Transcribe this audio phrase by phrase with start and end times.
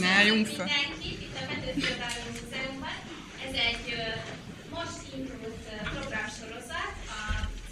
[0.00, 0.68] Ne álljunk fel.
[0.72, 1.92] Mindenkit itt a Petőfi
[2.36, 2.96] Múzeumban.
[3.46, 3.86] Ez egy
[4.76, 7.20] most indult programsorozat a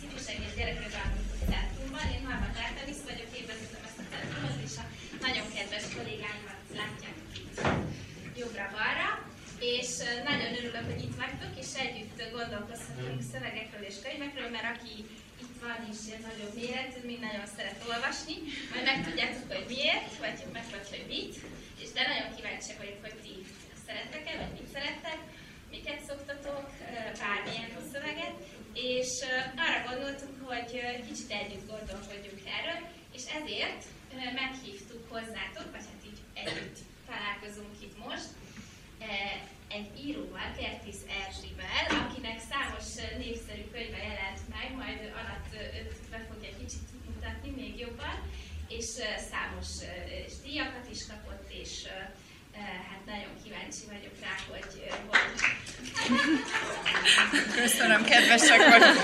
[0.04, 1.20] Ifjúság és Gyerekirodalmi
[1.50, 2.06] Centrumban.
[2.14, 4.84] Én Harma Tártanisz vagyok, én vezetem ezt a centrumot, és a
[5.26, 7.16] nagyon kedves kollégáimat látják
[8.40, 9.08] jobbra-balra.
[9.74, 9.90] És
[10.30, 14.94] nagyon örülök, hogy itt vagytok, és együtt gondolkozhatunk szövegekről és könyvekről, mert aki
[15.42, 18.36] itt van és ilyen nagyobb méretű, mind nagyon szeret olvasni,
[18.70, 21.34] majd megtudjátok, hogy miért, vagy meg vagy, hogy mit,
[21.82, 23.34] és de nagyon kíváncsi vagyok, hogy ti
[23.86, 25.18] szerettek-e, vagy mit szerettek,
[25.74, 26.66] miket szoktatok,
[27.22, 28.36] bármilyen szöveget,
[28.74, 29.10] és
[29.64, 30.70] arra gondoltuk, hogy
[31.08, 32.80] kicsit együtt gondolkodjunk erről,
[33.16, 33.82] és ezért
[34.40, 36.78] meghívtuk hozzátok, vagy hát így együtt
[37.10, 38.30] találkozunk itt most,
[39.68, 42.88] egy íróval, Kertész Erzsivel, akinek számos
[43.22, 45.50] népszerű könyve jelent meg, majd alatt
[45.80, 48.16] őt be fogja kicsit mutatni még jobban,
[48.68, 48.86] és
[49.30, 49.70] számos
[50.26, 51.72] és díjakat is kapott, és
[52.90, 54.72] hát nagyon kíváncsi vagyok rá, hogy,
[55.08, 55.28] hogy
[57.54, 59.00] Köszönöm, kedvesek vagyunk.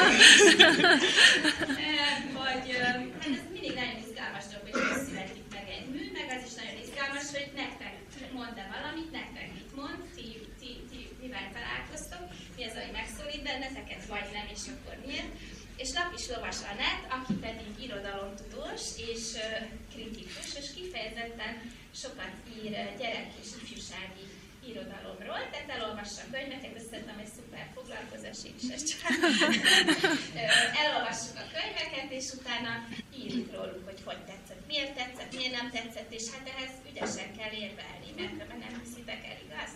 [2.41, 3.00] Hogy hát
[3.36, 6.78] ez mindig nagyon izgalmas dolog, hogy hogy születik meg egy mű, meg az is nagyon
[6.84, 7.94] izgalmas, hogy nektek
[8.38, 10.27] mond-e valamit, nektek mit mond, ti,
[10.60, 12.25] ti, ti mivel találkoztok,
[12.56, 15.33] mi az, ami megszólít benneteket, vagy nem, és akkor miért.
[15.77, 19.22] És Lapis Lovas Anett, aki pedig irodalomtudós és
[19.92, 21.55] kritikus, és kifejezetten
[21.94, 24.27] sokat ír gyerek és ifjúsági
[24.69, 28.89] irodalomról, tehát elolvassa a könyveket, ez szerintem egy szuper foglalkozás, én is ezt
[30.83, 32.72] Elolvassuk a könyveket, és utána
[33.20, 37.53] írjuk róluk, hogy hogy tetszett, miért tetszett, miért nem tetszett, és hát ehhez ügyesen kell
[37.64, 39.70] érvelni, mert ebben nem hiszitek el, igaz?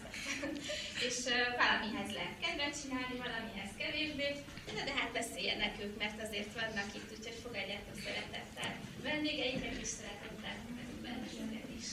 [1.09, 1.19] És
[1.63, 4.29] valamihez lehet kedvet csinálni, valamihez kevésbé,
[4.75, 8.73] de, de hát beszéljenek ők, mert azért vannak itt, úgyhogy fogadjátok szeretettel.
[9.03, 11.89] Vendégeiket is szeretettel, meg benneteket is.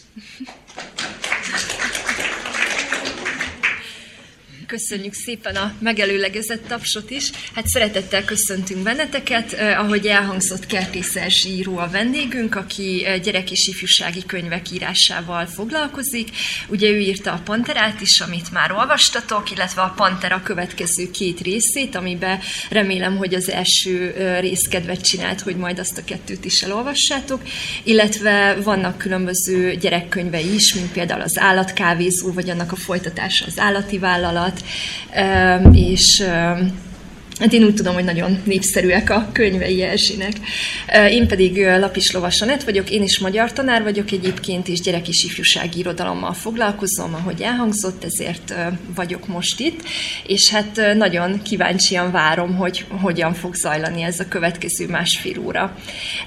[4.67, 7.31] Köszönjük szépen a megelőlegezett tapsot is.
[7.53, 9.53] Hát szeretettel köszöntünk benneteket.
[9.53, 16.29] Eh, ahogy elhangzott, Kertész Erzsi író a vendégünk, aki gyerek és ifjúsági könyvek írásával foglalkozik.
[16.67, 21.95] Ugye ő írta a Panterát is, amit már olvastatok, illetve a Pantera következő két részét,
[21.95, 27.41] amiben remélem, hogy az első rész kedvet csinált, hogy majd azt a kettőt is elolvassátok.
[27.83, 33.97] Illetve vannak különböző gyerekkönyvei is, mint például az állatkávézó, vagy annak a folytatása az állati
[33.97, 34.54] vállalat,
[35.73, 36.23] és
[37.39, 40.33] Hát én úgy tudom, hogy nagyon népszerűek a könyvei Erzsinek.
[41.09, 45.23] Én pedig Lapis Lovas Anett vagyok, én is magyar tanár vagyok egyébként, és gyerek és
[45.23, 48.53] ifjúsági irodalommal foglalkozom, ahogy elhangzott, ezért
[48.95, 49.81] vagyok most itt,
[50.27, 55.77] és hát nagyon kíváncsian várom, hogy hogyan fog zajlani ez a következő másfél óra.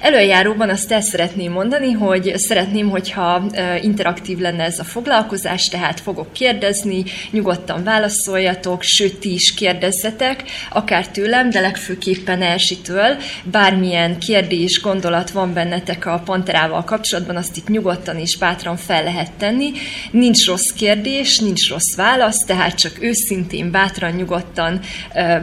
[0.00, 3.50] Előjáróban azt el szeretném mondani, hogy szeretném, hogyha
[3.82, 10.97] interaktív lenne ez a foglalkozás, tehát fogok kérdezni, nyugodtan válaszoljatok, sőt, ti is kérdezzetek, akár
[11.06, 13.16] tőlem, de legfőképpen Erzsitől.
[13.44, 19.32] Bármilyen kérdés, gondolat van bennetek a Panterával kapcsolatban, azt itt nyugodtan és bátran fel lehet
[19.38, 19.72] tenni.
[20.10, 24.80] Nincs rossz kérdés, nincs rossz válasz, tehát csak őszintén, bátran, nyugodtan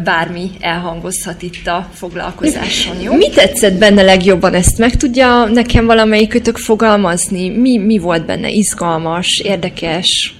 [0.03, 3.13] bármi elhangozhat itt a foglalkozáson, jó?
[3.13, 4.53] Mi tetszett benne legjobban?
[4.53, 7.49] Ezt meg tudja nekem valamelyikötök fogalmazni?
[7.49, 10.34] Mi, mi volt benne izgalmas, érdekes?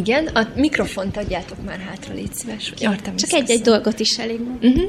[0.00, 2.72] Igen, a mikrofont adjátok már hátra, légy szíves.
[2.80, 4.40] Artemis, Csak egy-egy dolgot is elég.
[4.62, 4.82] Uh-huh.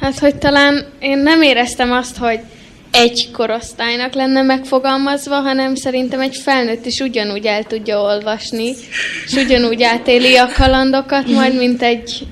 [0.00, 2.40] Hát, hogy talán én nem éreztem azt, hogy
[2.90, 8.72] egy korosztálynak lenne megfogalmazva, hanem szerintem egy felnőtt is ugyanúgy el tudja olvasni,
[9.26, 12.26] és ugyanúgy átéli a kalandokat, majd mint egy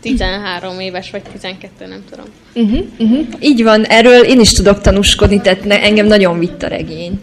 [0.00, 2.24] 13 éves, vagy 12, nem tudom.
[2.54, 3.26] Uh-huh, uh-huh.
[3.40, 7.20] Így van, erről én is tudok tanúskodni, tehát ne, engem nagyon vitt a regény.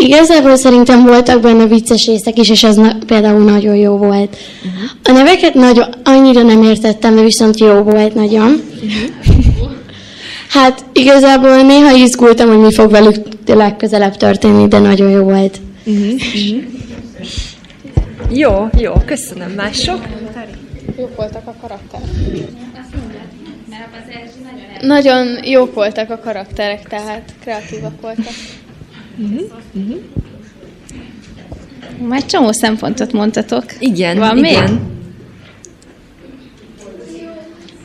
[0.00, 4.36] Igazából szerintem voltak benne vicces részek is, és az na- például nagyon jó volt.
[5.02, 8.60] A neveket nagyon, annyira nem értettem, de viszont jó volt nagyon.
[10.48, 13.16] Hát igazából néha izgultam, hogy mi fog velük
[13.46, 15.60] legközelebb történni, de nagyon jó volt.
[18.30, 19.50] Jó, jó, köszönöm.
[19.50, 20.00] Mások?
[20.98, 22.04] Jók voltak a karakterek.
[24.80, 28.32] Nagyon jók voltak a karakterek, tehát kreatívak voltak.
[32.08, 33.64] Már csomó szempontot mondtatok.
[33.78, 34.70] Igen, Van igen.
[34.70, 34.78] még?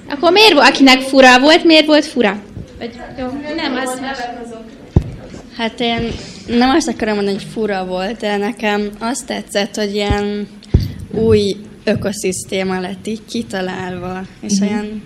[0.10, 2.42] Akkor miért volt, akinek fura volt, miért volt fura?
[2.80, 3.26] Vagy, jó,
[3.56, 4.00] nem, az
[5.58, 6.12] Hát én
[6.48, 10.48] nem azt akarom mondani, hogy fura volt, de nekem azt tetszett, hogy ilyen
[11.12, 14.70] új ökoszisztéma lett így kitalálva, és Mhm.
[14.70, 15.04] olyan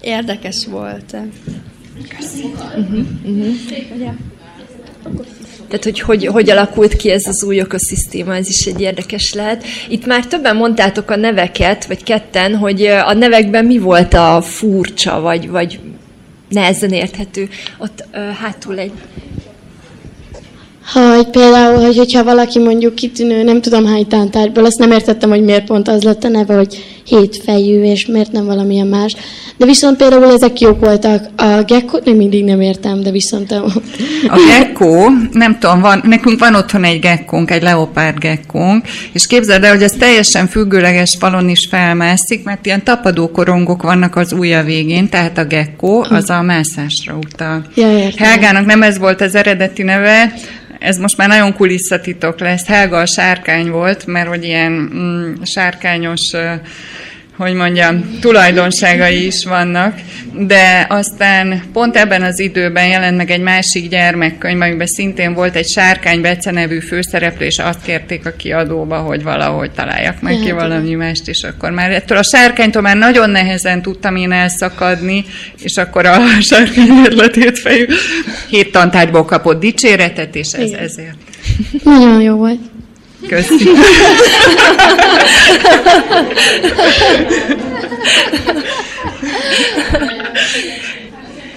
[0.00, 1.16] érdekes volt.
[5.68, 9.64] Tehát, hogy, hogy hogy alakult ki ez az új ökoszisztéma, ez is egy érdekes lehet.
[9.88, 15.20] Itt már többen mondtátok a neveket, vagy ketten, hogy a nevekben mi volt a furcsa,
[15.20, 15.78] vagy, vagy
[16.48, 17.48] nehezen érthető.
[17.78, 18.92] Ott uh, hátul egy
[20.92, 25.44] Hogy például, hogy, hogyha valaki mondjuk kitűnő, nem tudom hány tántárgyból, azt nem értettem, hogy
[25.44, 29.16] miért pont az lett a neve, hogy hétfejű, és miért nem valamilyen más.
[29.56, 31.28] De viszont például ezek jók voltak.
[31.36, 33.64] A gekkót még mindig nem értem, de viszont a...
[34.28, 39.64] A gekkó, nem tudom, van, nekünk van otthon egy gekkónk, egy leopárd gekkónk, és képzeld
[39.64, 45.08] el, hogy ez teljesen függőleges falon is felmászik, mert ilyen tapadókorongok vannak az ujja végén,
[45.08, 47.66] tehát a gekkó az a mászásra utal.
[47.74, 48.26] Ja, értem.
[48.26, 50.32] Helgának nem ez volt az eredeti neve,
[50.78, 52.66] ez most már nagyon kulisszatitok lesz.
[52.66, 56.30] Helga a sárkány volt, mert hogy ilyen mm, sárkányos,
[57.36, 59.94] hogy mondjam, tulajdonságai is vannak,
[60.32, 65.68] de aztán pont ebben az időben jelent meg egy másik gyermekkönyv, amiben szintén volt egy
[65.68, 70.94] sárkány Bece nevű főszereplő, és azt kérték a kiadóba, hogy valahogy találjak meg ki valami
[70.94, 75.24] mást, és akkor már ettől a sárkánytól már nagyon nehezen tudtam én elszakadni,
[75.62, 77.86] és akkor a sárkány ötletét fejű
[78.48, 81.16] hét tantárgyból kapott dicséretet, és ez ezért.
[81.84, 82.60] Nagyon jó volt.
[83.28, 83.64] Köszi.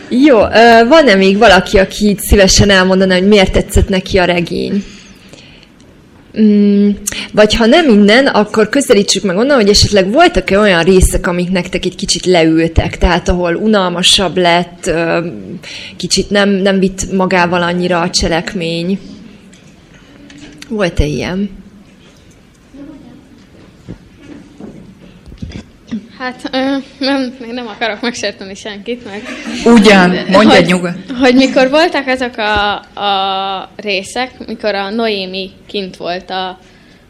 [0.10, 0.38] Jó,
[0.88, 4.83] van-e még valaki, aki így szívesen elmondaná, hogy miért tetszett neki a regény?
[6.39, 6.89] Mm,
[7.31, 11.86] vagy ha nem innen, akkor közelítsük meg onnan, hogy esetleg voltak-e olyan részek, amik nektek
[11.86, 14.92] egy kicsit leültek, tehát ahol unalmasabb lett,
[15.98, 19.00] kicsit nem, nem vitt magával annyira a cselekmény.
[20.69, 21.58] Volt-e ilyen?
[26.19, 29.24] Hát ö, nem, még nem akarok megsérteni senkit, meg
[29.66, 31.12] Ugyan, mondj egy hogy, nyugodt.
[31.19, 36.60] hogy mikor voltak azok a, a részek, mikor a Noémi kint volt a,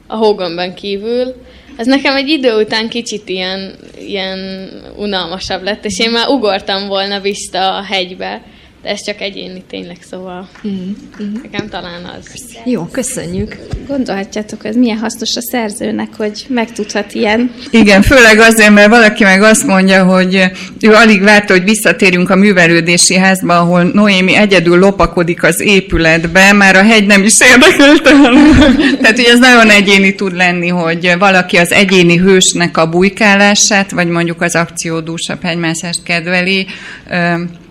[0.08, 1.36] a hógömbön kívül,
[1.78, 7.20] az nekem egy idő után kicsit ilyen, ilyen unalmasabb lett, és én már ugortam volna
[7.20, 8.42] vissza a hegybe,
[8.82, 11.34] de ez csak egyéni tényleg, szóval mm-hmm.
[11.42, 12.56] nekem talán az.
[12.66, 13.58] Jó, köszönjük.
[13.88, 17.52] Gondolhatjátok, ez milyen hasznos a szerzőnek, hogy megtudhat ilyen.
[17.70, 20.44] Igen, főleg azért, mert valaki meg azt mondja, hogy
[20.82, 26.76] ő alig várta, hogy visszatérjünk a művelődési házba, ahol Noémi egyedül lopakodik az épületbe, már
[26.76, 28.12] a hegy nem is érdekelte.
[29.02, 34.08] Tehát, hogy ez nagyon egyéni tud lenni, hogy valaki az egyéni hősnek a bujkálását, vagy
[34.08, 36.68] mondjuk az akciódúsabb hegymászást kedveli,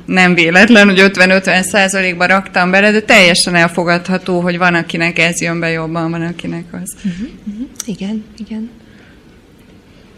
[0.09, 5.61] nem véletlen, hogy 50-50 százalékba raktam bele, de teljesen elfogadható, hogy van, akinek ez jön
[5.61, 6.97] be jobban, van, akinek az.
[7.85, 8.71] Igen, igen.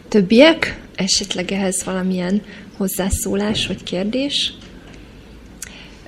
[0.09, 0.81] Többiek?
[0.95, 2.43] Esetleg ehhez valamilyen
[2.77, 4.53] hozzászólás vagy kérdés?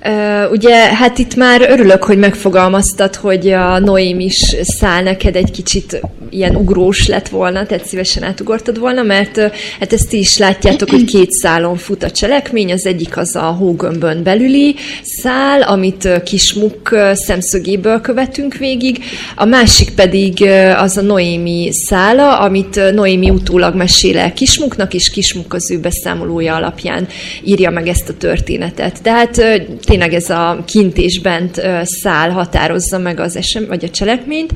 [0.05, 5.51] Uh, ugye, hát itt már örülök, hogy megfogalmaztad, hogy a Noém is száll neked egy
[5.51, 9.37] kicsit ilyen ugrós lett volna, tehát szívesen átugortad volna, mert
[9.79, 13.41] hát ezt ti is látjátok, hogy két szálon fut a cselekmény, az egyik az a
[13.41, 19.03] hógömbön belüli szál, amit Kismuk szemszögéből követünk végig,
[19.35, 20.43] a másik pedig
[20.77, 26.55] az a Noémi szála, amit Noémi utólag mesél el Kismuknak, és Kismuk az ő beszámolója
[26.55, 27.07] alapján
[27.43, 29.01] írja meg ezt a történetet.
[29.01, 29.61] Tehát
[29.93, 34.53] tényleg ez a kint és bent szál határozza meg az esem, vagy a cselekményt,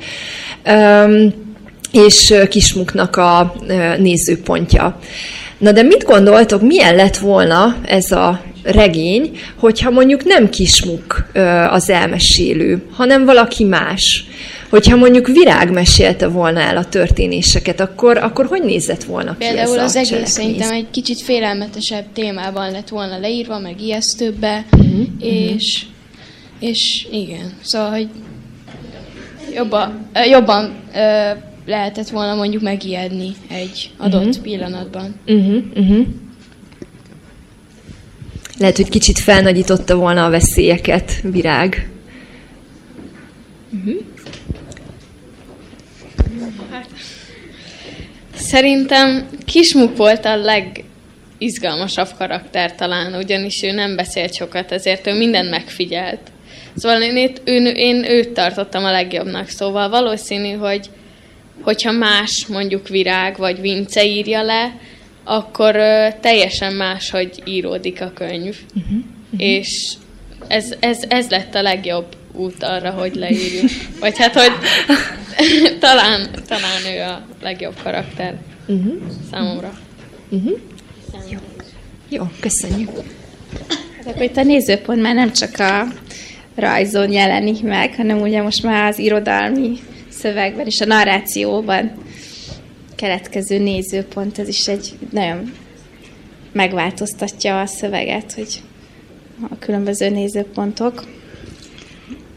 [1.92, 3.54] és Kismuknak a
[3.98, 4.98] nézőpontja.
[5.58, 8.40] Na de mit gondoltok, milyen lett volna ez a
[8.70, 11.30] regény, hogyha mondjuk nem Kismuk
[11.70, 14.24] az elmesélő, hanem valaki más?
[14.70, 19.78] Hogyha mondjuk Virág mesélte volna el a történéseket, akkor, akkor hogy nézett volna ki Például
[19.78, 20.32] ez az egész cselekmény?
[20.34, 25.82] szerintem egy kicsit félelmetesebb témában lett volna leírva, meg ijesztőbbe, Mhm, és,
[26.60, 28.08] és igen, szóval, hogy
[29.54, 30.74] jobban, jobban
[31.66, 34.42] lehetett volna mondjuk megijedni egy adott Mhm.
[34.42, 35.14] pillanatban.
[35.26, 36.06] Uh-huh, uh-huh.
[38.58, 41.88] Lehet, hogy kicsit felnagyította volna a veszélyeket, virág.
[48.34, 55.50] Szerintem Kismuk volt a legizgalmasabb karakter talán, ugyanis ő nem beszélt sokat, ezért ő mindent
[55.50, 56.20] megfigyelt.
[56.76, 60.90] Szóval én, itt, én, én őt tartottam a legjobbnak, szóval valószínű, hogy
[61.60, 64.74] hogyha más, mondjuk Virág vagy Vince írja le,
[65.28, 65.76] akkor
[66.20, 68.56] teljesen más, hogy íródik a könyv.
[68.68, 69.48] Uh-huh, uh-huh.
[69.48, 69.92] És
[70.48, 73.70] ez, ez, ez lett a legjobb út arra, hogy leírjuk.
[74.00, 74.52] Vagy hát, hogy
[75.80, 78.34] talán, talán ő a legjobb karakter
[78.66, 78.94] uh-huh.
[79.30, 79.78] számomra.
[82.08, 82.90] Jó, köszönjük.
[83.96, 85.86] Hát akkor itt a nézőpont már nem csak a
[86.54, 91.92] rajzon jelenik meg, hanem ugye most már az irodalmi szövegben és a narrációban
[92.98, 95.52] keletkező nézőpont, ez is egy nagyon
[96.52, 98.62] megváltoztatja a szöveget, hogy
[99.50, 101.06] a különböző nézőpontok.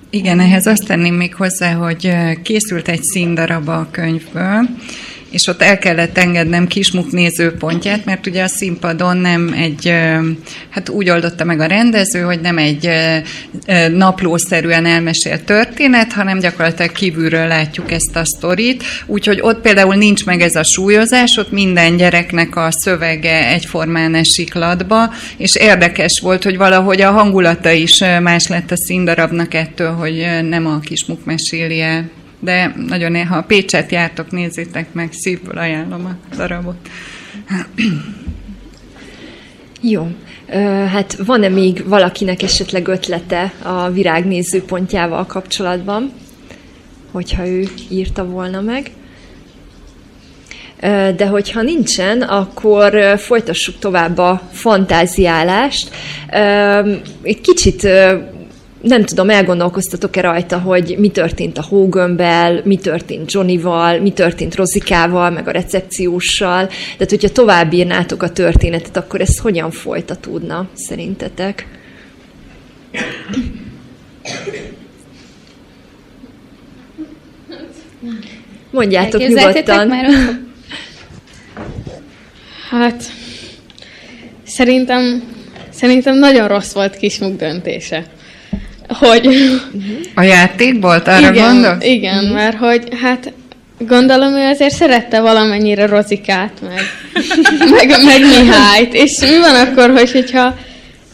[0.09, 2.13] Igen, ehhez azt tenném még hozzá, hogy
[2.43, 4.69] készült egy színdarab a könyvből,
[5.31, 9.93] és ott el kellett engednem Kismuk nézőpontját, mert ugye a színpadon nem egy,
[10.69, 12.89] hát úgy oldotta meg a rendező, hogy nem egy
[13.91, 20.41] naplószerűen elmesélt történet, hanem gyakorlatilag kívülről látjuk ezt a sztorit, úgyhogy ott például nincs meg
[20.41, 26.57] ez a súlyozás, ott minden gyereknek a szövege egyformán esik latba, és érdekes volt, hogy
[26.57, 32.09] valahogy a hangulata is más lett a színdarabnak ettől, hogy nem a Kismuk meséli el
[32.41, 36.89] de nagyon néha a Pécset jártok, nézzétek meg, szívből ajánlom a darabot.
[39.81, 40.07] Jó.
[40.87, 46.11] Hát van-e még valakinek esetleg ötlete a virág nézőpontjával kapcsolatban,
[47.11, 48.91] hogyha ő írta volna meg?
[51.15, 55.89] De hogyha nincsen, akkor folytassuk tovább a fantáziálást.
[57.21, 57.87] Egy kicsit
[58.81, 65.29] nem tudom, elgondolkoztatok-e rajta, hogy mi történt a Hógömbbel, mi történt Johnnyval, mi történt Rozikával,
[65.29, 66.67] meg a recepcióssal.
[66.67, 71.67] Tehát, hogyha tovább írnátok a történetet, akkor ez hogyan folytatódna, szerintetek?
[78.71, 79.87] Mondjátok nyugodtan.
[79.87, 80.05] Már
[82.69, 83.03] hát,
[84.43, 85.23] szerintem,
[85.69, 88.05] szerintem nagyon rossz volt Kismuk döntése
[88.93, 89.27] hogy...
[90.15, 91.77] A játék volt, arra igen, gondol?
[91.79, 92.33] Igen, mm.
[92.33, 93.33] mert hogy hát
[93.87, 96.81] gondolom ő azért szerette valamennyire Rozikát, meg,
[97.75, 100.55] meg, meg Mihályt, és mi van akkor, hogy, hogyha,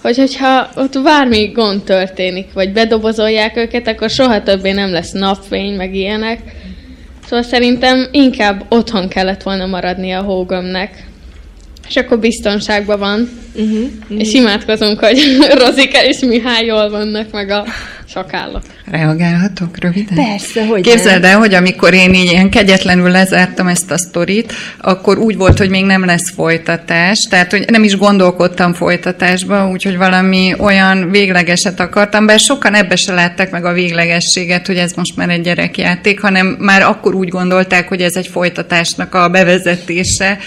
[0.01, 5.75] hogy, hogyha ott bármi gond történik, vagy bedobozolják őket, akkor soha többé nem lesz napfény,
[5.75, 6.39] meg ilyenek.
[7.23, 11.05] Szóval szerintem inkább otthon kellett volna maradni a hógömnek.
[11.87, 13.29] És akkor biztonságban van.
[13.53, 14.19] Uh-huh, uh-huh.
[14.19, 15.19] És imádkozunk, hogy
[15.65, 17.65] Rozika és Mihály jól vannak, meg a
[18.09, 18.61] sakálok.
[18.91, 20.15] Reagálhatok röviden?
[20.15, 25.17] Persze, hogy Képzeld el, hogy amikor én így ilyen kegyetlenül lezártam ezt a sztorit, akkor
[25.17, 30.53] úgy volt, hogy még nem lesz folytatás, tehát hogy nem is gondolkodtam folytatásba, úgyhogy valami
[30.59, 35.29] olyan véglegeset akartam, bár sokan ebbe se látták meg a véglegességet, hogy ez most már
[35.29, 40.37] egy gyerekjáték, hanem már akkor úgy gondolták, hogy ez egy folytatásnak a bevezetése.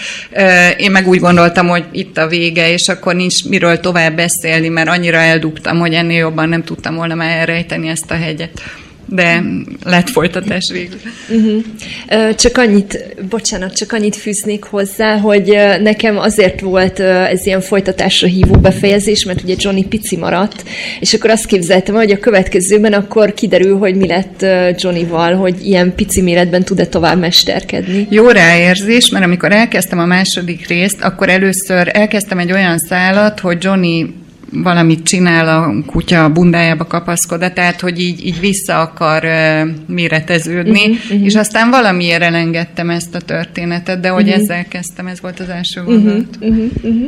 [0.77, 4.89] Én meg úgy gondoltam, hogy itt a vége, és akkor nincs miről tovább beszélni, mert
[4.89, 8.61] annyira eldugtam, hogy ennél jobban nem tudtam volna már elrejteni ezt a hegyet
[9.05, 9.43] de
[9.83, 10.99] lett folytatás végül.
[11.29, 12.35] Uh-huh.
[12.35, 18.59] Csak annyit, bocsánat, csak annyit fűznék hozzá, hogy nekem azért volt ez ilyen folytatásra hívó
[18.59, 20.63] befejezés, mert ugye Johnny pici maradt,
[20.99, 24.45] és akkor azt képzeltem, hogy a következőben akkor kiderül, hogy mi lett
[24.81, 28.07] Johnnyval, hogy ilyen pici méretben tud-e tovább mesterkedni.
[28.09, 33.57] Jó ráérzés, mert amikor elkezdtem a második részt, akkor először elkezdtem egy olyan szállat, hogy
[33.63, 34.13] Johnny
[34.51, 40.81] valamit csinál a kutya a bundájába kapaszkoda, tehát hogy így, így vissza akar uh, méreteződni,
[40.81, 41.25] uh-huh, uh-huh.
[41.25, 44.41] és aztán valamiért elengedtem ezt a történetet, de hogy uh-huh.
[44.41, 46.25] ezzel kezdtem, ez volt az első gondolat.
[46.39, 47.07] Uh-huh, uh-huh,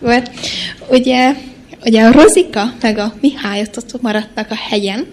[0.00, 0.22] uh-huh.
[0.88, 1.34] Ugye
[1.84, 5.06] ugye a Rozika meg a Mihály ott maradtak a hegyen,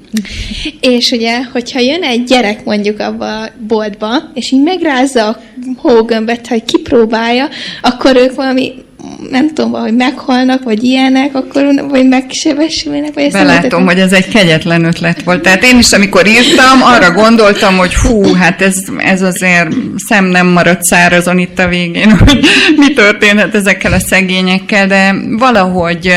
[0.82, 5.42] és ugye, hogyha jön egy gyerek mondjuk abba a boltba, és így megrázza a
[5.78, 7.48] hógömbet, hogy kipróbálja,
[7.82, 8.74] akkor ők valami
[9.30, 14.84] nem tudom, hogy meghalnak, vagy ilyenek, akkor vagy megsebesülnek, vagy Belátom, hogy ez egy kegyetlen
[14.84, 15.42] ötlet volt.
[15.42, 19.70] Tehát én is, amikor írtam, arra gondoltam, hogy hú, hát ez, ez azért
[20.08, 22.40] szem nem maradt szárazon itt a végén, hogy
[22.76, 26.14] mi történhet ezekkel a szegényekkel, de valahogy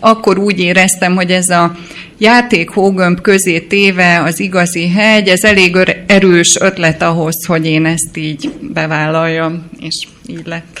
[0.00, 1.76] akkor úgy éreztem, hogy ez a
[2.18, 8.16] játék hógömb közé téve az igazi hegy, ez elég erős ötlet ahhoz, hogy én ezt
[8.16, 10.80] így bevállaljam, és így lett.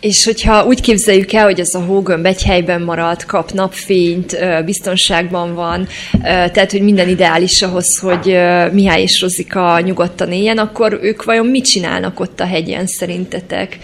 [0.00, 5.54] És hogyha úgy képzeljük el, hogy ez a hógömb egy helyben maradt, kap napfényt, biztonságban
[5.54, 5.88] van,
[6.22, 8.38] tehát, hogy minden ideális ahhoz, hogy
[8.72, 13.78] Mihály és Rozika nyugodtan éljen, akkor ők vajon mit csinálnak ott a hegyen szerintetek?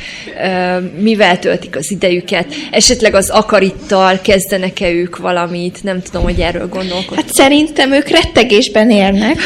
[0.98, 2.46] Mivel töltik az idejüket?
[2.70, 5.82] Esetleg az akarittal kezdenek-e ők valamit?
[5.82, 7.24] Nem tudom, hogy erről gondolkodnak.
[7.24, 9.40] Hát szerintem ők rettegésben élnek.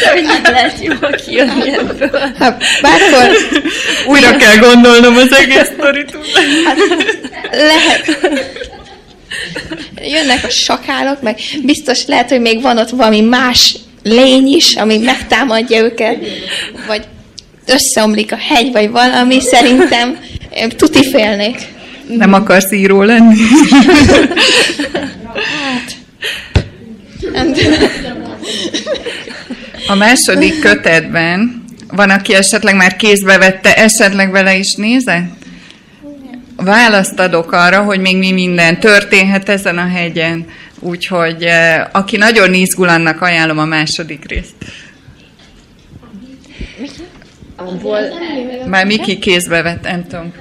[0.00, 2.20] Semmi nem lehet jól kijönni ebből.
[2.38, 3.49] Hát, bárhol
[4.06, 6.18] újra kell gondolnom az egész sztorit.
[6.64, 6.78] Hát,
[7.52, 8.18] lehet.
[10.02, 14.98] Jönnek a sakálok, meg biztos lehet, hogy még van ott valami más lény is, ami
[14.98, 16.16] megtámadja őket,
[16.86, 17.02] vagy
[17.66, 20.18] összeomlik a hegy, vagy valami, szerintem
[20.76, 21.56] tuti félnék.
[22.16, 23.36] Nem akarsz író lenni?
[27.34, 27.56] hát,
[29.86, 31.59] A második kötetben
[31.90, 35.32] van, aki esetleg már kézbe vette, esetleg vele is nézett?
[36.56, 40.46] Választ adok arra, hogy még mi minden történhet ezen a hegyen.
[40.80, 44.54] Úgyhogy eh, aki nagyon izgul, annak ajánlom a második részt.
[48.66, 50.32] Már Miki kézbe vett, nem tudom.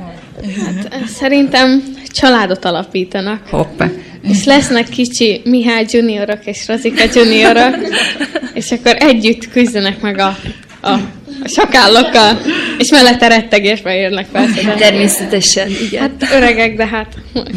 [0.66, 3.48] Hát, szerintem családot alapítanak.
[3.50, 3.90] Hoppá.
[4.22, 7.76] És lesznek kicsi Mihály juniorok és Rozika juniorok,
[8.54, 10.38] és akkor együtt küzdenek meg a,
[10.82, 11.00] a,
[11.44, 12.42] a sakállokkal,
[12.78, 14.62] és mellette rettegésbe érnek persze.
[14.64, 14.74] De...
[14.74, 16.02] Természetesen, igen.
[16.02, 17.08] Hát öregek, de hát,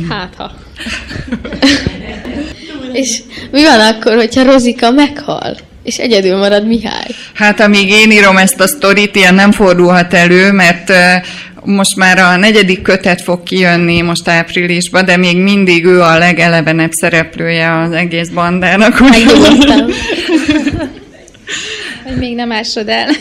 [0.09, 0.51] hát ha.
[2.93, 3.19] és
[3.51, 5.57] mi van akkor, hogyha Rozika meghal?
[5.83, 7.11] És egyedül marad Mihály.
[7.35, 10.93] Hát amíg én írom ezt a sztorit, ilyen nem fordulhat elő, mert
[11.65, 16.93] most már a negyedik kötet fog kijönni most áprilisban, de még mindig ő a legelevenebb
[16.93, 19.01] szereplője az egész bandának.
[19.01, 19.87] Megnyugodtam.
[22.19, 23.09] Még nem ásod el.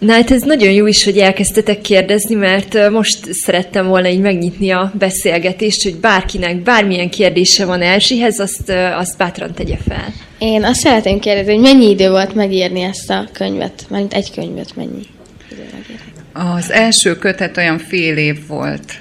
[0.00, 4.70] Na hát ez nagyon jó is, hogy elkezdtetek kérdezni, mert most szerettem volna így megnyitni
[4.70, 10.14] a beszélgetést, hogy bárkinek bármilyen kérdése van Erzsihez, azt, azt bátran tegye fel.
[10.38, 13.86] Én azt szeretném kérdezni, hogy mennyi idő volt megírni ezt a könyvet?
[13.88, 15.06] Mert egy könyvet mennyi
[15.50, 16.12] idő megírni?
[16.32, 19.00] Az első kötet olyan fél év volt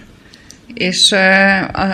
[0.79, 1.15] és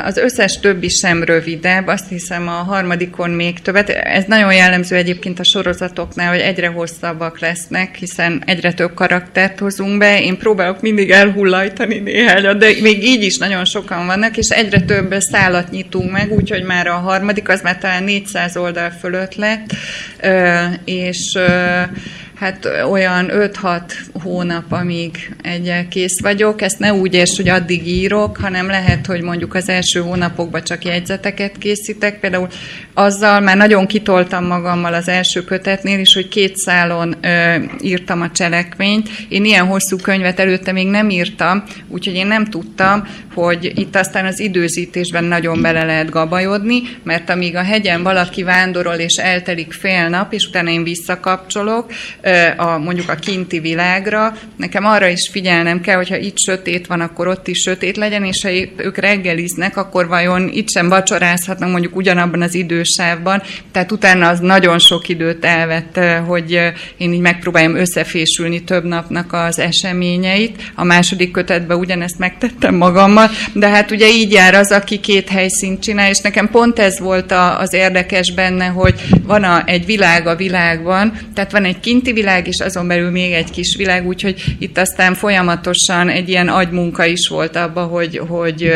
[0.03, 3.89] az összes többi sem rövidebb, azt hiszem a harmadikon még többet.
[3.89, 9.97] Ez nagyon jellemző egyébként a sorozatoknál, hogy egyre hosszabbak lesznek, hiszen egyre több karaktert hozunk
[9.97, 10.21] be.
[10.21, 15.15] Én próbálok mindig elhullajtani néhány, de még így is nagyon sokan vannak, és egyre több
[15.19, 19.73] szállat nyitunk meg, úgyhogy már a harmadik az már talán 400 oldal fölött lett,
[20.85, 21.37] és
[22.35, 23.81] hát olyan 5-6
[24.23, 26.61] hónap, amíg egyel kész vagyok.
[26.61, 30.85] Ezt ne úgy érts, hogy addig írok, hanem lehet, hogy mondjuk az első hónapokban csak
[30.85, 32.19] jegyzeteket készítek.
[32.19, 32.47] Például
[32.93, 38.31] azzal már nagyon kitoltam magammal az első kötetnél is, hogy két szálon ö, írtam a
[38.31, 39.09] cselekményt.
[39.29, 44.25] Én ilyen hosszú könyvet előtte még nem írtam, úgyhogy én nem tudtam, hogy itt aztán
[44.25, 50.09] az időzítésben nagyon bele lehet gabajodni, mert amíg a hegyen valaki vándorol és eltelik fél
[50.09, 51.91] nap, és utána én visszakapcsolok,
[52.57, 57.27] a, mondjuk a kinti világra, nekem arra is figyelnem kell, hogyha itt sötét van, akkor
[57.27, 62.41] ott is sötét legyen, és ha ők reggeliznek, akkor vajon itt sem vacsorázhatnak mondjuk ugyanabban
[62.41, 66.51] az idősávban, tehát utána az nagyon sok időt elvett, hogy
[66.97, 70.71] én így megpróbáljam összefésülni több napnak az eseményeit.
[70.75, 75.81] A második kötetben ugyanezt megtettem magammal, de hát ugye így jár az, aki két helyszínt
[75.81, 80.35] csinál, és nekem pont ez volt az érdekes benne, hogy van a, egy világ a
[80.35, 84.77] világban, tehát van egy kinti világ, és azon belül még egy kis világ, úgyhogy itt
[84.77, 88.73] aztán folyamatosan egy ilyen agymunka is volt abba, hogy, hogy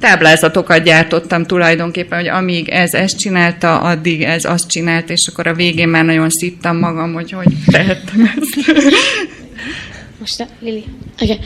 [0.00, 5.54] táblázatokat gyártottam tulajdonképpen, hogy amíg ez ezt csinálta, addig ez azt csinált, és akkor a
[5.54, 8.66] végén már nagyon szittam magam, hogy hogy tehettem ezt.
[10.18, 10.84] Most, Lili.
[11.22, 11.38] Okay.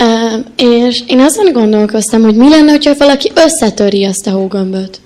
[0.00, 5.00] Uh, és én azon gondolkoztam, hogy mi lenne, ha valaki összetöri ezt a hógömböt.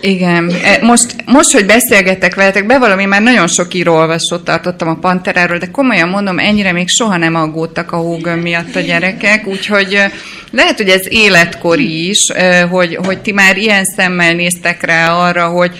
[0.00, 0.50] Igen.
[0.62, 5.58] E, most, most, hogy beszélgetek veletek, bevallom, én már nagyon sok írólvasót tartottam a Panteráról,
[5.58, 9.98] de komolyan mondom, ennyire még soha nem aggódtak a hógöm miatt a gyerekek, úgyhogy
[10.50, 12.26] lehet, hogy ez életkori is,
[12.70, 15.70] hogy, hogy ti már ilyen szemmel néztek rá arra, hogy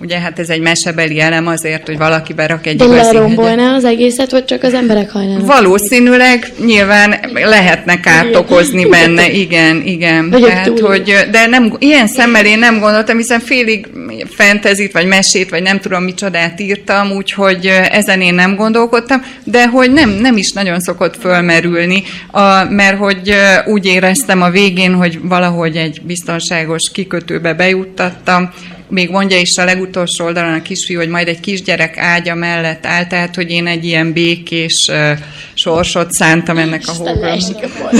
[0.00, 4.30] Ugye hát ez egy mesebeli elem azért, hogy valaki berak egy De lerombolná az egészet,
[4.30, 5.46] vagy csak az emberek hajlanak?
[5.46, 10.30] Valószínűleg nyilván lehetne kárt okozni benne, igen, igen.
[10.30, 13.86] Tehát, hogy, de nem, ilyen szemmel én nem gondoltam, hiszen félig
[14.34, 19.92] fentezit, vagy mesét, vagy nem tudom micsodát írtam, úgyhogy ezen én nem gondolkodtam, de hogy
[19.92, 23.34] nem, nem is nagyon szokott fölmerülni, a, mert hogy
[23.66, 28.50] úgy éreztem a végén, hogy valahogy egy biztonságos kikötőbe bejuttattam,
[28.88, 33.06] még mondja is a legutolsó oldalon a kisfiú, hogy majd egy kisgyerek ágya mellett áll,
[33.06, 35.18] tehát hogy én egy ilyen békés uh,
[35.54, 37.40] sorsot szántam ennek a hógön.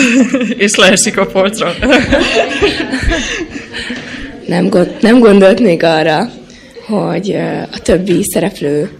[0.65, 1.75] És leesik a polcról.
[4.47, 6.31] nem, gond, nem gondolt még arra,
[6.87, 7.37] hogy
[7.73, 8.91] a többi szereplő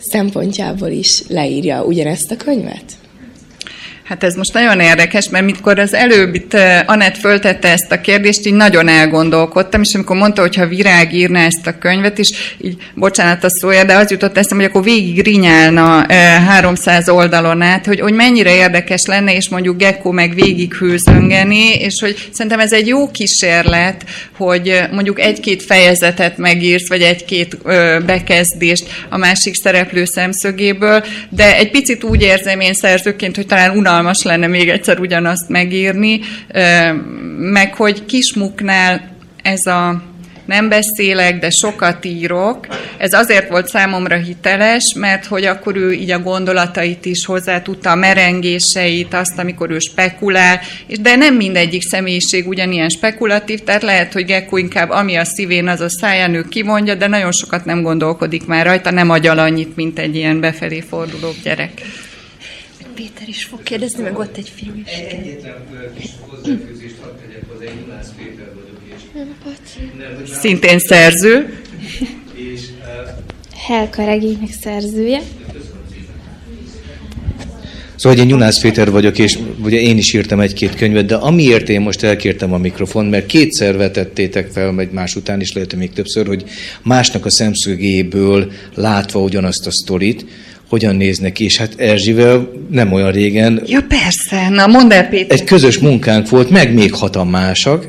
[0.00, 2.92] szempontjából is leírja ugyanezt a könyvet?
[4.04, 8.46] Hát ez most nagyon érdekes, mert mikor az előbb itt Anett föltette ezt a kérdést,
[8.46, 12.76] így nagyon elgondolkodtam, és amikor mondta, hogy ha Virág írna ezt a könyvet, és így,
[12.94, 16.12] bocsánat a szója, de az jutott eszem, hogy akkor végig rinyálna
[16.46, 22.00] 300 oldalon át, hogy, hogy mennyire érdekes lenne, és mondjuk Gecko meg végig hőzöngeni, és
[22.00, 24.04] hogy szerintem ez egy jó kísérlet,
[24.36, 27.58] hogy mondjuk egy-két fejezetet megírsz, vagy egy-két
[28.06, 33.92] bekezdést a másik szereplő szemszögéből, de egy picit úgy érzem én szerzőként, hogy talán unalmas
[34.22, 36.20] lenne még egyszer ugyanazt megírni,
[37.38, 40.02] meg hogy Kismuknál ez a
[40.44, 42.66] nem beszélek, de sokat írok.
[42.98, 47.90] Ez azért volt számomra hiteles, mert hogy akkor ő így a gondolatait is hozzá tudta,
[47.90, 54.12] a merengéseit, azt, amikor ő spekulál, és de nem mindegyik személyiség ugyanilyen spekulatív, tehát lehet,
[54.12, 57.82] hogy Gekko inkább ami a szívén, az a száján ő kimondja, de nagyon sokat nem
[57.82, 61.82] gondolkodik már rajta, nem agyal annyit, mint egy ilyen befelé forduló gyerek.
[62.94, 64.92] Péter is fog kérdezni, meg ott egy fiú is.
[64.92, 65.54] Egyetlen
[65.98, 68.80] kis hozzáfűzést hadd tegyek hozzá, én Julász Péter vagyok,
[70.24, 70.30] és...
[70.30, 71.62] Szintén szerző.
[72.34, 72.60] És,
[73.54, 75.20] Helka regénynek szerzője.
[77.96, 81.80] Szóval én Junász Péter vagyok, és ugye én is írtam egy-két könyvet, de amiért én
[81.80, 86.26] most elkértem a mikrofon, mert kétszer vetettétek fel, meg más után is lehet, még többször,
[86.26, 86.44] hogy
[86.82, 90.26] másnak a szemszögéből látva ugyanazt a sztorit,
[90.68, 93.62] hogyan néznek ki, és hát Erzsivel nem olyan régen...
[93.66, 95.38] Ja persze, na mondd el Péter.
[95.38, 97.86] Egy közös munkánk volt, meg még hatan másak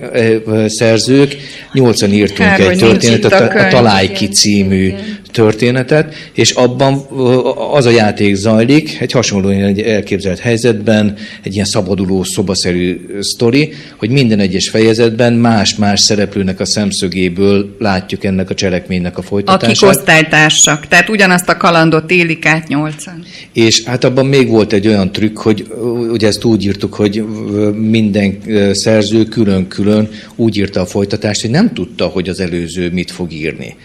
[0.68, 1.36] szerzők,
[1.74, 5.15] nyolcan írtunk Kár, egy történetet, a, a Talály ki című igen.
[5.36, 6.94] Történetet, és abban
[7.72, 14.10] az a játék zajlik, egy hasonló egy elképzelt helyzetben, egy ilyen szabaduló, szobaszerű sztori, hogy
[14.10, 19.70] minden egyes fejezetben más-más szereplőnek a szemszögéből látjuk ennek a cselekménynek a folytatását.
[19.70, 23.24] Akik osztálytársak, tehát ugyanazt a kalandot élik át nyolcan.
[23.54, 25.68] És hát abban még volt egy olyan trükk, hogy
[26.12, 27.24] ugye ezt úgy írtuk, hogy
[27.74, 28.38] minden
[28.74, 33.76] szerző külön-külön úgy írta a folytatást, hogy nem tudta, hogy az előző mit fog írni.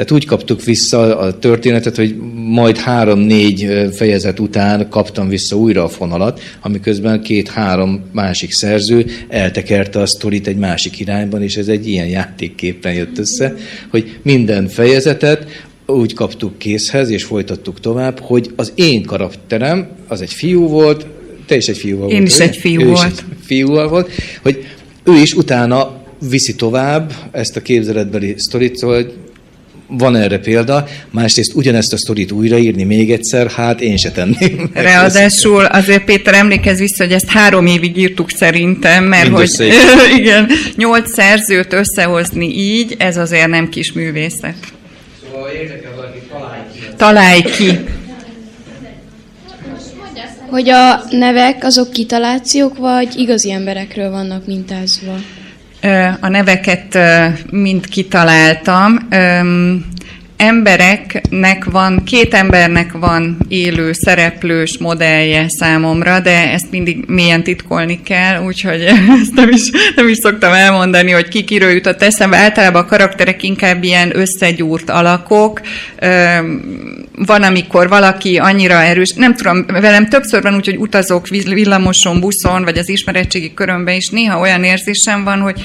[0.00, 5.88] Tehát úgy kaptuk vissza a történetet, hogy majd három-négy fejezet után kaptam vissza újra a
[5.88, 12.06] fonalat, amiközben két-három másik szerző eltekerte a sztorit egy másik irányban, és ez egy ilyen
[12.06, 13.54] játékképpen jött össze,
[13.90, 20.32] hogy minden fejezetet úgy kaptuk készhez, és folytattuk tovább, hogy az én karakterem, az egy
[20.32, 21.06] fiú volt,
[21.46, 22.12] te is egy fiú volt.
[22.12, 23.12] Én is egy fiú ő volt.
[23.12, 24.10] Is egy fiú volt,
[24.42, 24.66] hogy
[25.04, 29.28] ő is utána viszi tovább ezt a képzeletbeli sztorit, szóval
[29.90, 34.70] van erre példa, másrészt ugyanezt a sztorit újraírni még egyszer, hát én se tenném.
[34.74, 39.64] Ráadásul azért Péter emlékez vissza, hogy ezt három évig írtuk szerintem, mert Mindössze
[40.08, 44.56] hogy igen, nyolc szerzőt összehozni így, ez azért nem kis művészet.
[45.32, 46.80] Szóval érdekel valaki, találj ki.
[46.96, 47.78] Találj ki.
[50.50, 55.16] Hogy a nevek azok kitalációk, vagy igazi emberekről vannak mintázva?
[56.20, 56.98] A neveket
[57.50, 59.08] mind kitaláltam
[60.40, 68.42] embereknek van, két embernek van élő szereplős modellje számomra, de ezt mindig mélyen titkolni kell,
[68.42, 68.80] úgyhogy
[69.22, 72.36] ezt nem is, nem is szoktam elmondani, hogy ki kiről jutott eszembe.
[72.36, 75.60] Általában a karakterek inkább ilyen összegyúrt alakok.
[77.16, 82.64] Van, amikor valaki annyira erős, nem tudom, velem többször van úgy, hogy utazok villamoson, buszon,
[82.64, 85.62] vagy az ismeretségi körömben is, néha olyan érzésem van, hogy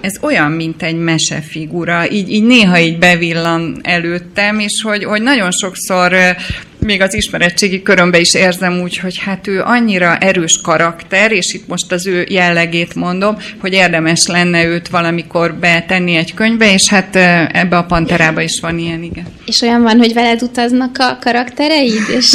[0.00, 5.50] ez olyan, mint egy mesefigura, így, így néha így bevillan előttem, és hogy, hogy nagyon
[5.50, 6.16] sokszor
[6.86, 11.66] még az ismeretségi körömbe is érzem úgy, hogy hát ő annyira erős karakter, és itt
[11.66, 17.16] most az ő jellegét mondom, hogy érdemes lenne őt valamikor betenni egy könyvbe, és hát
[17.52, 19.24] ebbe a panterába is van ilyen, igen.
[19.46, 22.32] És olyan van, hogy veled utaznak a karaktereid, és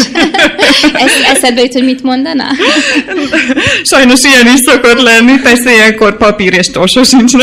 [1.05, 2.45] ez, eszedbe jut, hogy mit mondana?
[3.83, 7.33] Sajnos ilyen is szokott lenni, persze ilyenkor papír és torsó sincs.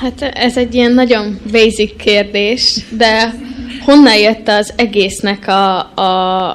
[0.00, 3.34] Hát ez egy ilyen nagyon basic kérdés, de
[3.84, 6.48] honnan jött az egésznek a, a,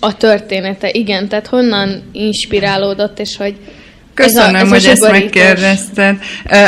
[0.00, 0.88] a története?
[0.92, 3.54] Igen, tehát honnan inspirálódott, és hogy
[4.14, 6.16] Köszönöm, ez a, ez hogy ezt megkérdezted.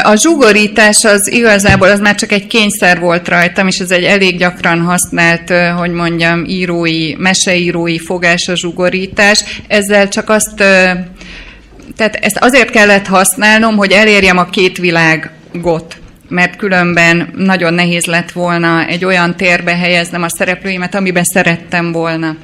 [0.03, 4.39] A zsugorítás az igazából az már csak egy kényszer volt rajtam, és ez egy elég
[4.39, 9.45] gyakran használt, hogy mondjam, írói, meseírói fogás a zsugorítás.
[9.69, 10.55] Ezzel csak azt,
[11.97, 14.79] tehát ezt azért kellett használnom, hogy elérjem a két
[15.53, 15.97] világot
[16.29, 22.37] mert különben nagyon nehéz lett volna egy olyan térbe helyeznem a szereplőimet, amiben szerettem volna.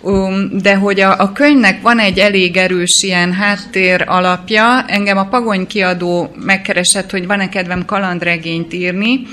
[0.00, 5.28] Um, de hogy a, a könyvnek van egy elég erős ilyen háttér alapja, engem a
[5.28, 9.26] Pagony kiadó megkeresett, hogy van-e kedvem kalandregényt írni,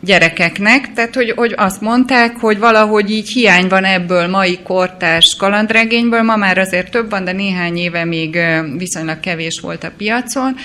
[0.00, 6.22] gyerekeknek, tehát hogy, hogy azt mondták, hogy valahogy így hiány van ebből mai kortárs kalandregényből,
[6.22, 8.38] ma már azért több van, de néhány éve még
[8.76, 10.56] viszonylag kevés volt a piacon,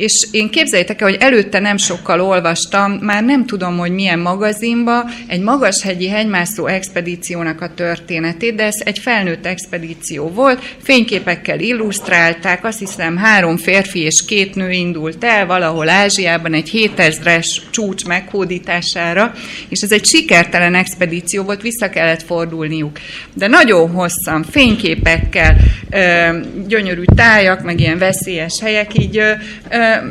[0.00, 5.04] és én képzeljétek el, hogy előtte nem sokkal olvastam, már nem tudom, hogy milyen magazinba,
[5.26, 12.78] egy magashegyi hegymászó expedíciónak a történetét, de ez egy felnőtt expedíció volt, fényképekkel illusztrálták, azt
[12.78, 19.32] hiszem három férfi és két nő indult el valahol Ázsiában egy 7000-es csúcs meghódítására,
[19.68, 22.98] és ez egy sikertelen expedíció volt, vissza kellett fordulniuk.
[23.34, 25.56] De nagyon hosszan, fényképekkel,
[26.66, 29.22] gyönyörű tájak, meg ilyen veszélyes helyek, így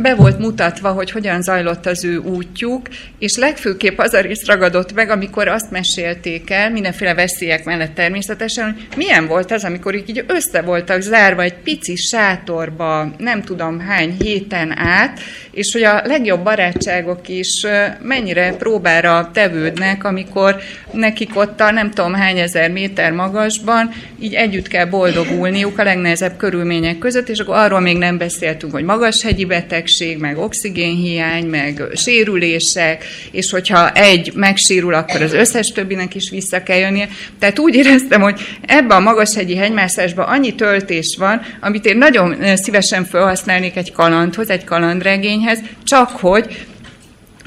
[0.01, 2.87] be volt mutatva, hogy hogyan zajlott az ő útjuk,
[3.19, 8.65] és legfőképp az a rész ragadott meg, amikor azt mesélték el, mindenféle veszélyek mellett természetesen,
[8.65, 14.15] hogy milyen volt ez, amikor így össze voltak zárva egy pici sátorba, nem tudom hány
[14.19, 15.19] héten át,
[15.51, 17.65] és hogy a legjobb barátságok is
[18.01, 20.55] mennyire próbára tevődnek, amikor
[20.91, 23.89] nekik ott a nem tudom hány ezer méter magasban
[24.19, 28.83] így együtt kell boldogulniuk a legnehezebb körülmények között, és akkor arról még nem beszéltünk, hogy
[28.83, 36.15] magas hegyi betegség, meg oxigénhiány, meg sérülések, és hogyha egy megsérül, akkor az összes többinek
[36.15, 37.07] is vissza kell jönnie.
[37.39, 43.05] Tehát úgy éreztem, hogy ebben a magashegyi hegymászásban annyi töltés van, amit én nagyon szívesen
[43.05, 46.65] felhasználnék egy kalandhoz, egy kalandregényhez, csak hogy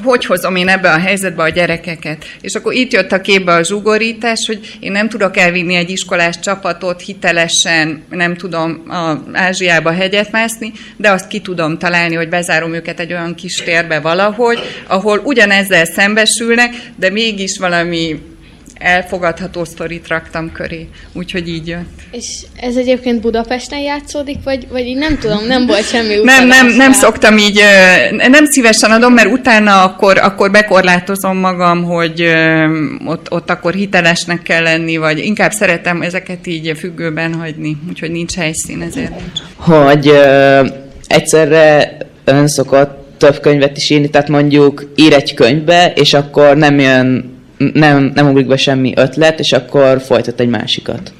[0.02, 2.24] hogy hozom én ebbe a helyzetbe a gyerekeket.
[2.40, 6.38] És akkor itt jött a képbe a zsugorítás, hogy én nem tudok elvinni egy iskolás
[6.38, 12.74] csapatot hitelesen, nem tudom a Ázsiába hegyet mászni, de azt ki tudom találni, hogy bezárom
[12.74, 18.20] őket egy olyan kis térbe valahogy, ahol ugyanezzel szembesülnek, de mégis valami
[18.82, 22.00] elfogadható sztorit raktam köré, úgyhogy így jött.
[22.10, 26.66] És ez egyébként Budapesten játszódik, vagy, vagy így nem tudom, nem volt semmi Nem, nem,
[26.66, 27.60] nem szoktam így,
[28.28, 32.34] nem szívesen adom, mert utána akkor, akkor bekorlátozom magam, hogy
[33.06, 38.34] ott, ott akkor hitelesnek kell lenni, vagy inkább szeretem ezeket így függőben hagyni, úgyhogy nincs
[38.34, 39.12] helyszín ezért.
[39.56, 40.68] Hogy uh,
[41.06, 46.78] egyszerre ön szokott több könyvet is írni, tehát mondjuk ír egy könyvbe, és akkor nem
[46.78, 47.40] jön
[47.74, 51.12] nem, nem ugrik be semmi ötlet, és akkor folytat egy másikat.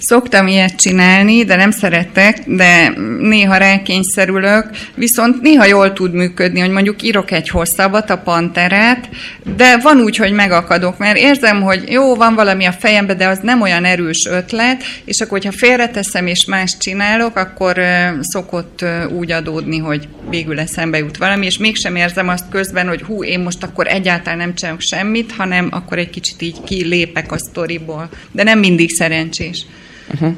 [0.00, 6.70] Szoktam ilyet csinálni, de nem szeretek, de néha rákényszerülök, viszont néha jól tud működni, hogy
[6.70, 9.08] mondjuk írok egy hosszabbat, a panterát,
[9.56, 13.38] de van úgy, hogy megakadok, mert érzem, hogy jó, van valami a fejembe, de az
[13.42, 17.80] nem olyan erős ötlet, és akkor, hogyha félreteszem és más csinálok, akkor
[18.20, 18.84] szokott
[19.18, 23.40] úgy adódni, hogy végül eszembe jut valami, és mégsem érzem azt közben, hogy hú, én
[23.40, 28.08] most akkor egyáltalán nem csinálok semmit, hanem akkor egy kicsit így kilépek a sztoriból.
[28.32, 29.66] De nem mindig szerencsés.
[30.14, 30.34] Uh-huh.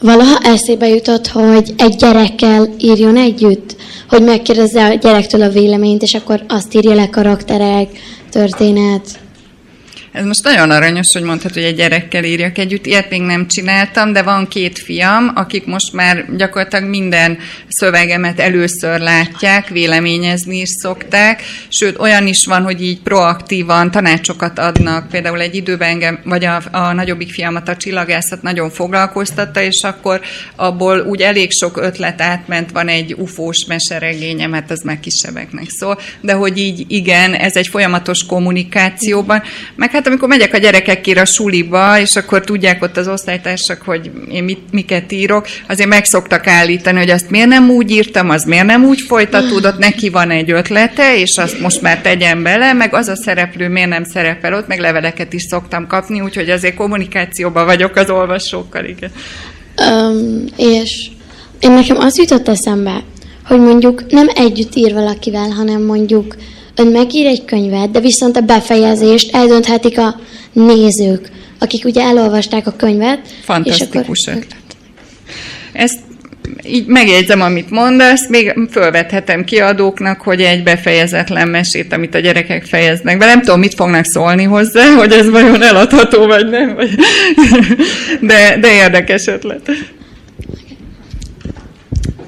[0.00, 3.76] Valaha eszébe jutott, hogy egy gyerekkel írjon együtt,
[4.08, 7.88] hogy megkérdezze a gyerektől a véleményt, és akkor azt írja le karakterek,
[8.30, 9.22] történet.
[10.14, 12.86] Ez most nagyon aranyos, hogy mondhat, hogy egy gyerekkel írjak együtt.
[12.86, 19.00] Ilyet még nem csináltam, de van két fiam, akik most már gyakorlatilag minden szövegemet először
[19.00, 21.42] látják, véleményezni is szokták.
[21.68, 25.08] Sőt, olyan is van, hogy így proaktívan tanácsokat adnak.
[25.08, 30.20] Például egy időben engem, vagy a, a nagyobbik fiamat a csillagászat nagyon foglalkoztatta, és akkor
[30.56, 35.98] abból úgy elég sok ötlet átment, van egy ufós meseregényem, hát az meg kisebbeknek szól,
[36.20, 39.42] de hogy így igen, ez egy folyamatos kommunikációban,
[39.76, 43.82] meg hát hát amikor megyek a gyerekekért a suliba, és akkor tudják ott az osztálytársak,
[43.82, 48.30] hogy én mit, miket írok, azért meg szoktak állítani, hogy azt miért nem úgy írtam,
[48.30, 52.72] az miért nem úgy folytatódott, neki van egy ötlete, és azt most már tegyen bele,
[52.72, 56.74] meg az a szereplő miért nem szerepel ott, meg leveleket is szoktam kapni, úgyhogy azért
[56.74, 59.10] kommunikációban vagyok az olvasókkal, igen.
[59.90, 61.10] Um, és
[61.60, 63.02] én nekem az jutott eszembe,
[63.44, 66.36] hogy mondjuk nem együtt ír valakivel, hanem mondjuk
[66.76, 70.20] Ön megír egy könyvet, de viszont a befejezést eldönthetik a
[70.52, 73.20] nézők, akik ugye elolvasták a könyvet.
[73.42, 74.44] Fantasztikus akkor...
[75.72, 75.98] Ezt
[76.66, 83.18] így megjegyzem, amit mondasz, még fölvethetem kiadóknak, hogy egy befejezetlen mesét, amit a gyerekek fejeznek
[83.18, 83.26] be.
[83.26, 86.76] Nem tudom, mit fognak szólni hozzá, hogy ez vajon eladható, vagy nem.
[88.20, 89.70] De, de érdekes ötlet.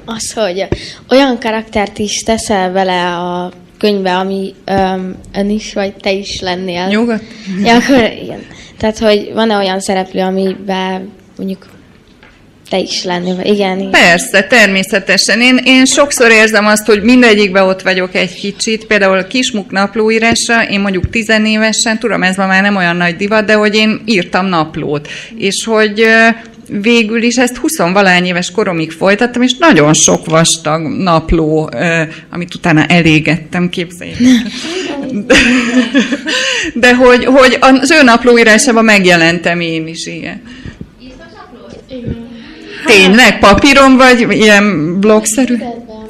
[0.05, 0.67] Az, hogy
[1.11, 6.87] olyan karaktert is teszel vele a könyve, ami um, ön is, vagy te is lennél.
[6.87, 7.23] Nyugodt?
[7.63, 8.41] Ja, akkor igen.
[8.79, 11.67] Tehát, hogy van-e olyan szereplő, amiben mondjuk
[12.71, 13.91] te is lennél, igen, igen.
[13.91, 15.41] Persze, természetesen.
[15.41, 18.87] Én, én sokszor érzem azt, hogy mindegyikben ott vagyok egy kicsit.
[18.87, 23.45] Például a kismuk naplóírásra, én mondjuk tizenévesen, tudom, ez ma már nem olyan nagy divat,
[23.45, 25.09] de hogy én írtam naplót.
[25.37, 26.07] És hogy
[26.69, 31.71] végül is ezt 20 valány éves koromig folytattam, és nagyon sok vastag napló,
[32.31, 34.25] amit utána elégettem, képzeljétek.
[36.75, 40.43] De hogy, hogy az ő naplóírásában megjelentem én is, igen.
[42.87, 43.39] Tényleg?
[43.39, 45.57] Papíron vagy ilyen blogszerű?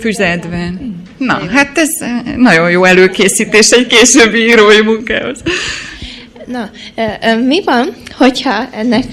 [0.01, 0.95] Füzetben.
[1.19, 1.91] Na, hát ez
[2.37, 5.43] nagyon jó előkészítés egy későbbi írói munkához.
[6.47, 6.71] Na,
[7.47, 9.05] mi van, hogyha ennek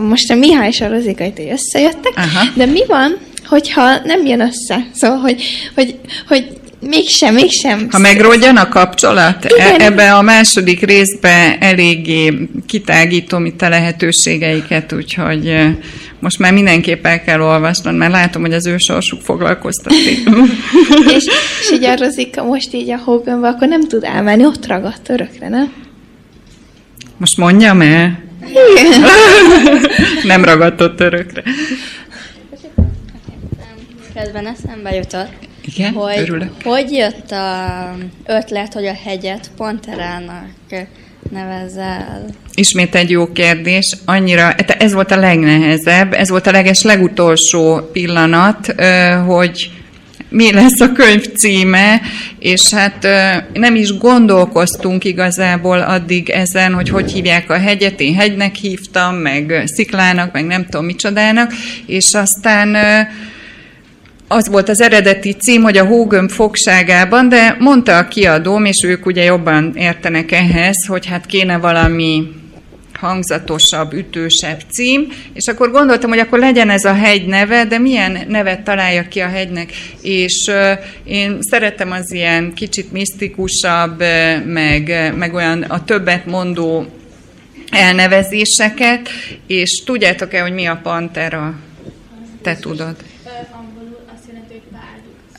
[0.00, 2.44] most a Mihály Rozikaitai összejöttek, Aha.
[2.54, 4.86] de mi van, hogyha nem jön össze?
[4.94, 5.42] Szóval, hogy,
[5.74, 6.46] hogy, hogy
[6.80, 7.88] mégsem, mégsem.
[7.90, 9.80] Ha megrodjan a kapcsolat, e- Igen.
[9.80, 15.54] ebbe a második részbe eléggé kitágítom itt a lehetőségeiket, úgyhogy
[16.20, 20.28] most már mindenképp el kell olvasnod, mert látom, hogy az ő sorsuk foglalkoztatik.
[21.16, 21.24] és,
[21.60, 25.48] és így a Rozika most így a Hoganba, akkor nem tud elmenni, ott ragadt örökre,
[25.48, 25.72] nem?
[27.16, 28.25] Most mondjam el?
[28.48, 29.00] Igen.
[30.24, 31.42] nem ragadott örökre.
[34.14, 35.32] Közben eszembe jutott,
[35.64, 35.92] Igen?
[35.92, 36.50] hogy Örülök.
[36.64, 37.94] hogy jött a
[38.26, 40.48] ötlet, hogy a hegyet Panterának
[41.32, 42.24] nevezel?
[42.54, 43.96] Ismét egy jó kérdés.
[44.04, 48.74] Annyira, ez volt a legnehezebb, ez volt a leges legutolsó pillanat,
[49.26, 49.70] hogy
[50.28, 52.00] mi lesz a könyv címe,
[52.38, 53.06] és hát
[53.52, 59.62] nem is gondolkoztunk igazából addig ezen, hogy hogy hívják a hegyet, én hegynek hívtam, meg
[59.64, 61.52] sziklának, meg nem tudom micsodának,
[61.86, 62.76] és aztán
[64.28, 69.06] az volt az eredeti cím, hogy a hógömb fogságában, de mondta a kiadóm, és ők
[69.06, 72.22] ugye jobban értenek ehhez, hogy hát kéne valami
[72.96, 78.24] hangzatosabb, ütősebb cím, és akkor gondoltam, hogy akkor legyen ez a hegy neve, de milyen
[78.28, 80.50] nevet találja ki a hegynek, és
[81.04, 83.98] én szeretem az ilyen kicsit misztikusabb,
[84.44, 86.86] meg, meg olyan a többet mondó
[87.70, 89.08] elnevezéseket,
[89.46, 91.54] és tudjátok-e, hogy mi a pantera?
[92.42, 92.96] Te tudod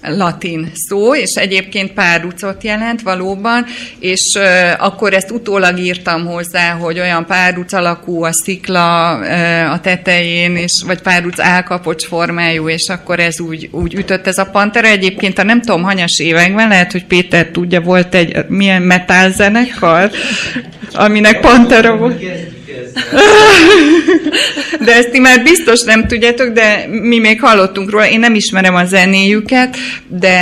[0.10, 3.66] latin szó, és egyébként párducot jelent valóban,
[4.00, 4.44] és uh,
[4.78, 10.84] akkor ezt utólag írtam hozzá, hogy olyan párduc alakú a szikla uh, a tetején, és
[10.86, 14.88] vagy párduc álkapocs formájú, és akkor ez úgy, úgy ütött ez a pantera.
[14.88, 20.12] Egyébként a nem tudom, hanyas években, lehet, hogy Péter tudja, volt egy milyen metálzenekar,
[20.94, 22.24] aminek pantera volt.
[24.86, 28.10] De ezt ti már biztos nem tudjátok, de mi még hallottunk róla.
[28.10, 29.78] Én nem ismerem a zenéjüket,
[30.08, 30.40] de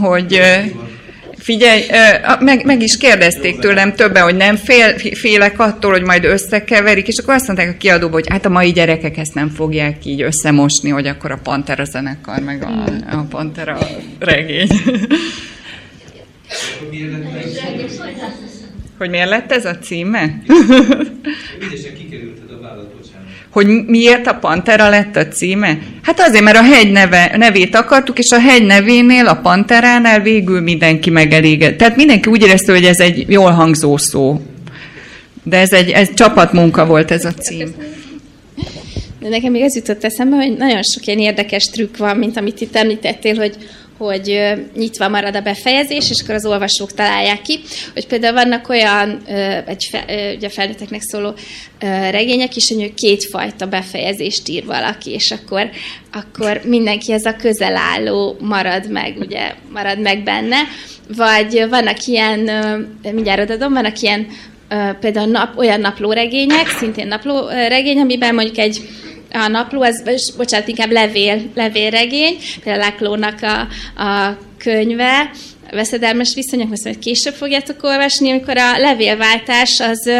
[0.00, 0.40] hogy
[1.44, 1.82] Figyelj,
[2.40, 7.18] meg, meg is kérdezték tőlem többen, hogy nem fél, félek attól, hogy majd összekeverik, és
[7.18, 10.90] akkor azt mondták a kiadóba, hogy hát a mai gyerekek ezt nem fogják így összemosni,
[10.90, 12.84] hogy akkor a Pantera zenekar, meg a,
[13.16, 13.78] a Pantera
[14.18, 14.68] regény.
[18.98, 20.42] Hogy miért lett ez a címe?
[21.98, 22.92] kikerülted a vállat,
[23.50, 25.78] Hogy miért a Pantera lett a címe?
[26.02, 30.60] Hát azért, mert a hegy neve, nevét akartuk, és a hegy nevénél, a Panteránál végül
[30.60, 31.76] mindenki megelégett.
[31.76, 34.40] Tehát mindenki úgy érezte, hogy ez egy jól hangzó szó.
[35.42, 37.74] De ez egy ez csapatmunka volt ez a cím.
[39.20, 42.60] De nekem még ez jutott eszembe, hogy nagyon sok ilyen érdekes trükk van, mint amit
[42.60, 43.56] itt említettél, hogy
[44.06, 44.40] hogy
[44.76, 47.60] nyitva marad a befejezés, és akkor az olvasók találják ki,
[47.92, 49.22] hogy például vannak olyan,
[49.66, 49.90] egy
[50.36, 51.34] ugye felnőtteknek szóló
[52.10, 55.70] regények is, hogy kétfajta befejezést ír valaki, és akkor,
[56.12, 60.56] akkor mindenki ez a közel álló marad meg, ugye, marad meg benne,
[61.16, 62.50] vagy vannak ilyen,
[63.02, 64.26] mindjárt adom, vannak ilyen
[65.00, 68.88] például nap, olyan naplóregények, szintén naplóregény, amiben mondjuk egy
[69.34, 70.02] a napló, ez,
[70.36, 73.60] bocsánat, inkább levél, levélregény, például Láklónak a,
[74.02, 75.30] a könyve,
[75.70, 80.10] veszedelmes viszonyok, most majd később fogjátok olvasni, amikor a levélváltás az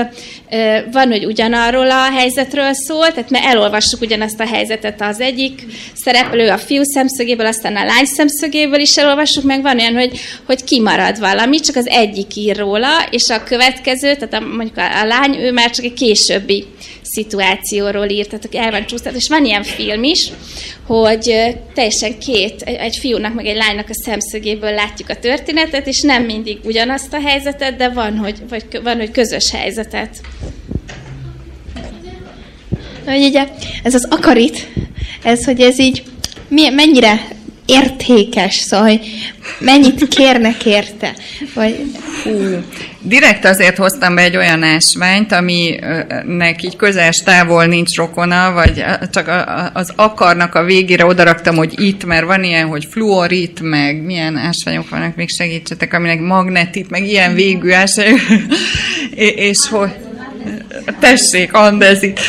[0.93, 5.01] van, hogy ugyanarról a helyzetről szól, tehát mi elolvassuk ugyanazt a helyzetet.
[5.03, 5.63] Az egyik
[5.95, 10.65] szereplő a fiú szemszögéből, aztán a lány szemszögéből is elolvassuk, meg van olyan, hogy, hogy
[10.65, 15.05] kimarad valami, csak az egyik ír róla, és a következő, tehát a, mondjuk a, a
[15.05, 16.67] lány, ő már csak egy későbbi
[17.05, 20.31] szituációról írt, tehát el van csúsztat, és van ilyen film is,
[20.87, 26.23] hogy teljesen két, egy fiúnak meg egy lánynak a szemszögéből látjuk a történetet, és nem
[26.23, 30.21] mindig ugyanazt a helyzetet, de van, hogy, vagy van, hogy közös helyzetet.
[33.05, 33.49] Hogy ugye,
[33.83, 34.69] ez az akarit,
[35.23, 36.03] ez, hogy ez így
[36.49, 37.29] mi, mennyire
[37.67, 39.01] értékes, hogy
[39.59, 41.15] mennyit kérnek érte.
[41.55, 41.81] Vagy,
[42.23, 42.31] hú.
[43.01, 49.31] Direkt azért hoztam be egy olyan ásványt, aminek így közel távol nincs rokona, vagy csak
[49.73, 54.89] az akarnak a végére odaraktam, hogy itt, mert van ilyen, hogy fluorit, meg milyen ásványok
[54.89, 58.21] vannak, még segítsetek, aminek magnetit, meg ilyen végű ásványok,
[59.51, 59.91] és hogy
[61.01, 62.21] Tessék, andezit.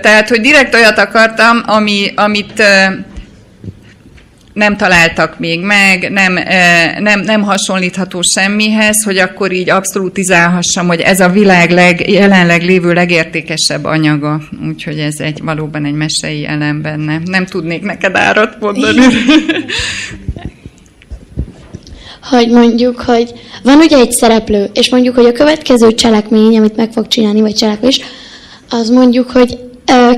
[0.00, 2.62] Tehát, hogy direkt olyat akartam, ami, amit
[4.56, 6.38] nem találtak még meg, nem,
[6.98, 12.92] nem, nem hasonlítható semmihez, hogy akkor így abszolútizálhassam, hogy ez a világ leg, jelenleg lévő
[12.92, 14.40] legértékesebb anyaga.
[14.68, 17.20] Úgyhogy ez egy valóban egy mesei elem benne.
[17.24, 19.00] Nem tudnék neked árat mondani.
[22.30, 23.32] hogy mondjuk, hogy
[23.62, 27.54] van ugye egy szereplő, és mondjuk, hogy a következő cselekmény, amit meg fog csinálni, vagy
[27.54, 28.00] cselekvés,
[28.70, 29.58] az mondjuk, hogy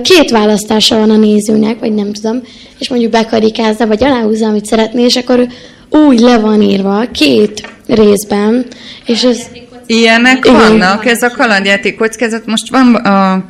[0.03, 2.43] két választása van a nézőnek, vagy nem tudom,
[2.79, 5.47] és mondjuk bekarikázza, vagy aláhúzza, amit szeretné, és akkor
[5.91, 8.67] úgy le van írva két részben,
[9.07, 9.41] és ez...
[9.87, 10.57] Ilyenek igen.
[10.57, 12.47] vannak, ez a kalandjáték kockázat.
[12.47, 13.45] Most van a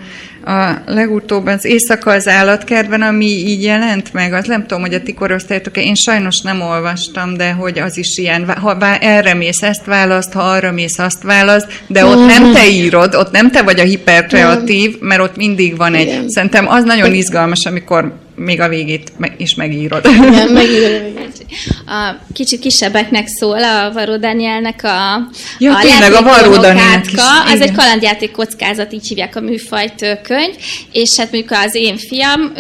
[0.49, 5.03] a legutóbb az Éjszaka az állatkertben, ami így jelent meg, az nem tudom, hogy a
[5.03, 9.84] ti korosztályotok én sajnos nem olvastam, de hogy az is ilyen, ha erre mész, ezt
[9.84, 13.80] választ, ha arra mész, azt választ, de ott nem te írod, ott nem te vagy
[13.80, 16.28] a hiperkreatív, mert ott mindig van egy, Igen.
[16.28, 20.07] szerintem az nagyon izgalmas, amikor még a végét is megírod.
[20.07, 21.18] Igen, megírod
[21.86, 25.28] a kicsit kisebbeknek szól a Varó Danielnek a,
[25.59, 26.53] ja, a tényleg, a Varó.
[26.53, 27.62] Az igen.
[27.62, 30.55] egy kalandjáték kockázat, így hívják a műfajt könyv,
[30.93, 32.53] és hát mondjuk az én fiam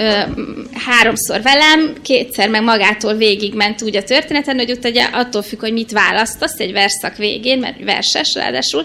[0.86, 5.72] háromszor velem, kétszer meg magától végigment úgy a történeten, hogy ott ugye attól függ, hogy
[5.72, 8.84] mit választasz egy verszak végén, mert verses ráadásul,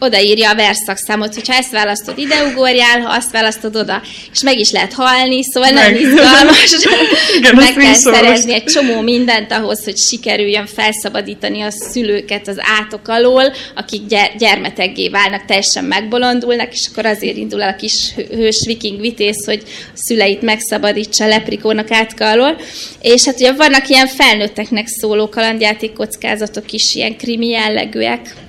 [0.00, 4.02] odaírja a verszakszámot, hogyha ezt választod, ide ugorjál, ha azt választod, oda.
[4.32, 6.76] És meg is lehet halni, szóval nem izgalmas.
[7.38, 13.08] Igen, meg kell szerezni egy csomó mindent ahhoz, hogy sikerüljön felszabadítani a szülőket az átok
[13.08, 14.02] alól, akik
[14.38, 19.62] gyermeteggé válnak, teljesen megbolondulnak, és akkor azért indul el a kis hős viking vitéz, hogy
[19.66, 22.60] a szüleit megszabadítsa a leprikónak átka alól.
[23.02, 28.48] És hát ugye vannak ilyen felnőtteknek szóló kalandjáték kockázatok is, ilyen krimi jellegűek.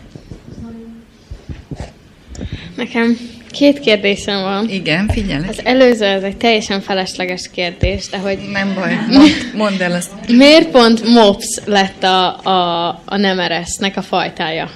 [2.81, 3.17] Nekem
[3.51, 4.69] két kérdésem van.
[4.69, 5.47] Igen, figyelj.
[5.47, 8.37] Az előző az egy teljesen felesleges kérdés, de hogy...
[8.51, 10.11] Nem baj, mondd, mondd el azt.
[10.37, 14.69] Miért pont MOPS lett a, a, a nemeresznek a fajtája?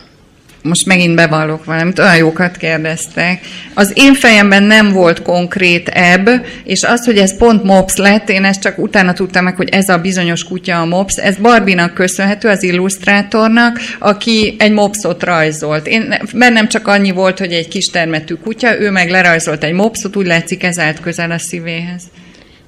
[0.65, 3.39] Most megint bevallok valamit, olyan jókat kérdeztek.
[3.73, 8.43] Az én fejemben nem volt konkrét ebb, és az, hogy ez pont MOPS lett, én
[8.43, 12.49] ezt csak utána tudtam meg, hogy ez a bizonyos kutya a MOPS, ez Barbinak köszönhető,
[12.49, 15.87] az illusztrátornak, aki egy MOPSot rajzolt.
[15.87, 20.15] Én, bennem csak annyi volt, hogy egy kis termetű kutya, ő meg lerajzolt egy MOPSot,
[20.15, 22.03] úgy látszik ez állt közel a szívéhez.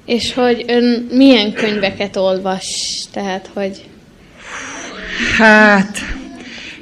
[0.06, 2.66] És hogy ön milyen könyveket olvas?
[3.12, 3.84] Tehát, hogy...
[5.38, 5.98] Hát,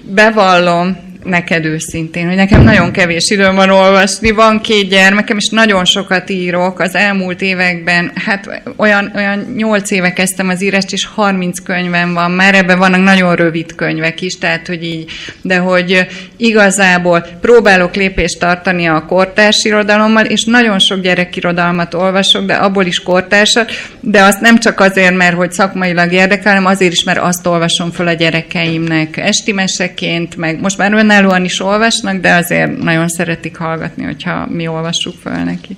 [0.03, 5.85] bevallom, neked őszintén, hogy nekem nagyon kevés időm van olvasni, van két gyermekem, és nagyon
[5.85, 6.81] sokat írok.
[6.81, 12.31] Az elmúlt években, hát olyan, olyan 8 éve kezdtem az írást, és 30 könyvem van
[12.31, 15.11] már, ebben vannak nagyon rövid könyvek is, tehát hogy így,
[15.43, 16.07] de hogy
[16.37, 23.03] igazából próbálok lépést tartani a kortárs irodalommal, és nagyon sok gyerekirodalmat olvasok, de abból is
[23.03, 23.70] kortársat,
[24.01, 27.91] de azt nem csak azért, mert hogy szakmailag érdekel, hanem azért is, mert azt olvasom
[27.91, 33.57] föl a gyerekeimnek esti meseként, meg most már önállóan is olvasnak, de azért nagyon szeretik
[33.57, 35.77] hallgatni, hogyha mi olvassuk fel nekik.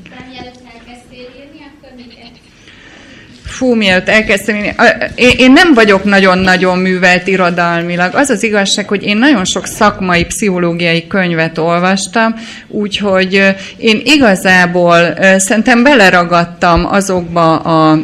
[3.44, 4.74] Fú, mielőtt elkezdtem írni,
[5.14, 8.14] én, én nem vagyok nagyon-nagyon művelt irodalmilag.
[8.14, 12.34] Az az igazság, hogy én nagyon sok szakmai, pszichológiai könyvet olvastam,
[12.68, 17.98] úgyhogy én igazából szerintem beleragadtam azokba a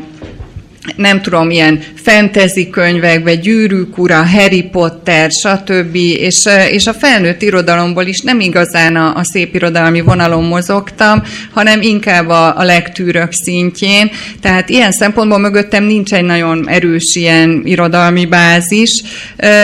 [0.96, 5.94] nem tudom, ilyen fantasy könyvekbe, Gyűrűk ura, Harry Potter, stb.
[5.94, 11.82] És, és a felnőtt irodalomból is nem igazán a, a szép irodalmi vonalon mozogtam, hanem
[11.82, 14.10] inkább a, a legtűrök szintjén.
[14.40, 19.02] Tehát ilyen szempontból mögöttem nincs egy nagyon erős ilyen irodalmi bázis,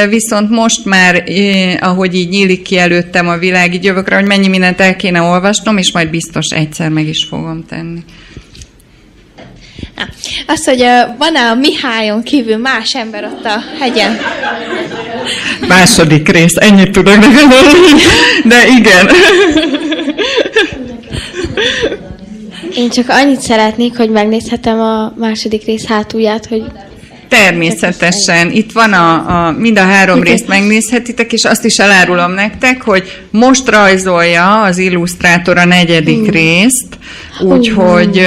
[0.08, 1.24] viszont most már,
[1.80, 5.20] ahogy így nyílik ki előttem a világ, így jövök rá, hogy mennyi mindent el kéne
[5.20, 8.00] olvasnom, és majd biztos egyszer meg is fogom tenni.
[10.46, 10.84] Na, az, hogy
[11.18, 14.18] van-e a Mihályon kívül más ember ott a hegyen?
[15.68, 17.48] Második rész, ennyit tudok neked
[18.44, 19.08] de igen.
[22.74, 26.62] Én csak annyit szeretnék, hogy megnézhetem a második rész hátulját, hogy
[27.28, 28.50] Természetesen.
[28.50, 33.22] Itt van a, a mind a három részt megnézhetitek, és azt is elárulom nektek, hogy
[33.30, 36.98] most rajzolja az illusztrátor a negyedik részt,
[37.40, 38.26] úgyhogy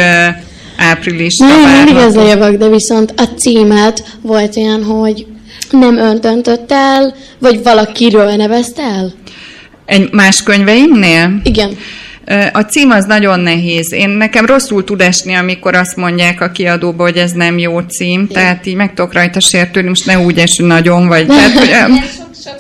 [0.78, 5.26] áprilisra Nem, mindig ez a javak, de viszont a címet volt olyan, hogy
[5.72, 9.14] nem ön döntött el, vagy valakiről nevezte el?
[9.86, 11.42] Egy más könyveimnél?
[11.44, 11.78] Igen.
[12.52, 13.94] A cím az nagyon nehéz.
[13.94, 18.22] Én nekem rosszul tud esni, amikor azt mondják a kiadóba, hogy ez nem jó cím,
[18.22, 18.28] Igen.
[18.28, 21.28] tehát így meg tudok rajta sértődni, most ne úgy esni nagyon, vagy...
[21.28, 21.70] Tehát, hogy,
[22.44, 22.60] sok,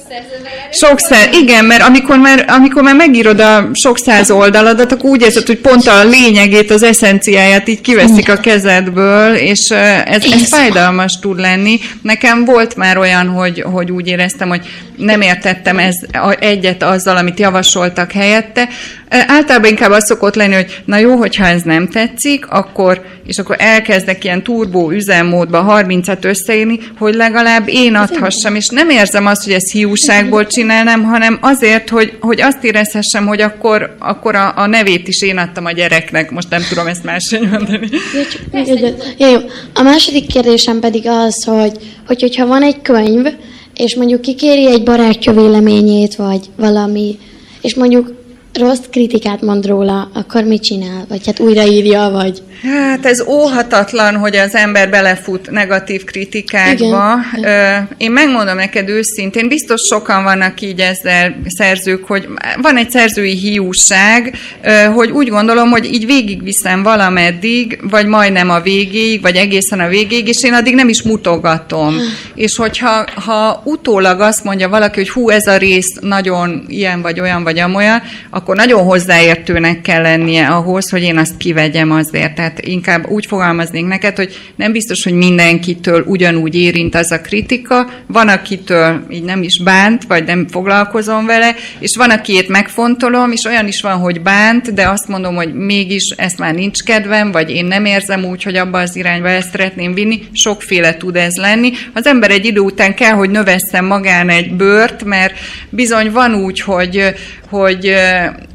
[0.71, 5.21] sok száz, igen, mert amikor már, amikor már megírod a sok száz oldaladat, akkor úgy
[5.21, 9.69] érzed, hogy pont a lényegét, az eszenciáját így kiveszik a kezedből, és
[10.05, 11.79] ez, ez fájdalmas tud lenni.
[12.01, 14.65] Nekem volt már olyan, hogy, hogy úgy éreztem, hogy
[14.97, 15.95] nem értettem ez
[16.39, 18.69] egyet azzal, amit javasoltak helyette.
[19.09, 23.55] Általában inkább az szokott lenni, hogy na jó, hogyha ez nem tetszik, akkor, és akkor
[23.59, 29.53] elkezdek ilyen turbó üzemmódba 30-at összeírni, hogy legalább én adhassam, és nem érzem azt, hogy
[29.53, 35.07] ezt hiúságból csinálnám, hanem azért, hogy, hogy azt érezhessem, hogy akkor, akkor a, a nevét
[35.07, 36.31] is én adtam a gyereknek.
[36.31, 37.89] Most nem tudom ezt máshogy mondani.
[39.17, 39.35] Jó,
[39.73, 41.71] a második kérdésem pedig az, hogy,
[42.07, 43.25] hogy hogyha van egy könyv,
[43.75, 47.17] és mondjuk kikéri egy barátja véleményét, vagy valami,
[47.61, 48.22] és mondjuk
[48.59, 51.05] rossz kritikát mond róla, akkor mit csinál?
[51.09, 52.41] Vagy hát újraírja, vagy...
[52.63, 57.15] Hát ez óhatatlan, hogy az ember belefut negatív kritikákba.
[57.37, 57.89] Igen.
[57.97, 62.27] Én megmondom neked őszintén, biztos sokan vannak így ezzel szerzők, hogy
[62.61, 64.37] van egy szerzői hiúság,
[64.93, 70.27] hogy úgy gondolom, hogy így végigviszem valameddig, vagy majdnem a végéig, vagy egészen a végéig,
[70.27, 71.95] és én addig nem is mutogatom.
[72.35, 77.19] és hogyha ha utólag azt mondja valaki, hogy hú, ez a rész nagyon ilyen, vagy
[77.19, 82.35] olyan, vagy amolyan, akkor nagyon hozzáértőnek kell lennie ahhoz, hogy én azt kivegyem azért.
[82.35, 87.89] Tehát inkább úgy fogalmaznék neked, hogy nem biztos, hogy mindenkitől ugyanúgy érint az a kritika,
[88.07, 93.45] van akitől így nem is bánt, vagy nem foglalkozom vele, és van akiét megfontolom, és
[93.45, 97.49] olyan is van, hogy bánt, de azt mondom, hogy mégis ezt már nincs kedvem, vagy
[97.49, 101.71] én nem érzem úgy, hogy abba az irányba ezt szeretném vinni, sokféle tud ez lenni.
[101.93, 105.33] Az ember egy idő után kell, hogy növesszen magán egy bőrt, mert
[105.69, 107.13] bizony van úgy, hogy,
[107.49, 107.95] hogy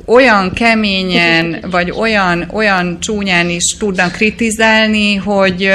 [0.07, 5.71] olyan keményen, vagy olyan, olyan csúnyán is tudnak kritizálni, hogy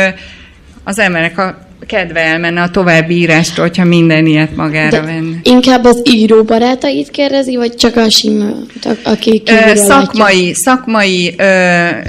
[0.84, 5.36] az emberek a kedve elmenne a további írástól, hogyha minden ilyet magára De venne.
[5.44, 8.50] Inkább az író barátait kérdezi, vagy csak a sima,
[9.04, 10.56] aki ö, Szakmai, látja?
[10.56, 11.44] szakmai ö,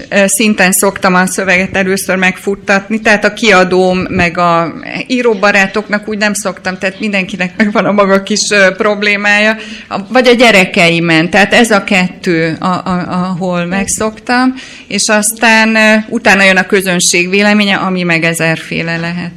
[0.08, 4.74] ö, szinten szoktam a szöveget először megfuttatni, tehát a kiadóm, meg a
[5.06, 9.56] íróbarátoknak úgy nem szoktam, tehát mindenkinek megvan a maga kis ö, problémája,
[9.88, 14.54] a, vagy a gyerekeimen, tehát ez a kettő, a, a, ahol megszoktam,
[14.88, 19.32] és aztán ö, utána jön a közönség véleménye, ami meg ezerféle lehet.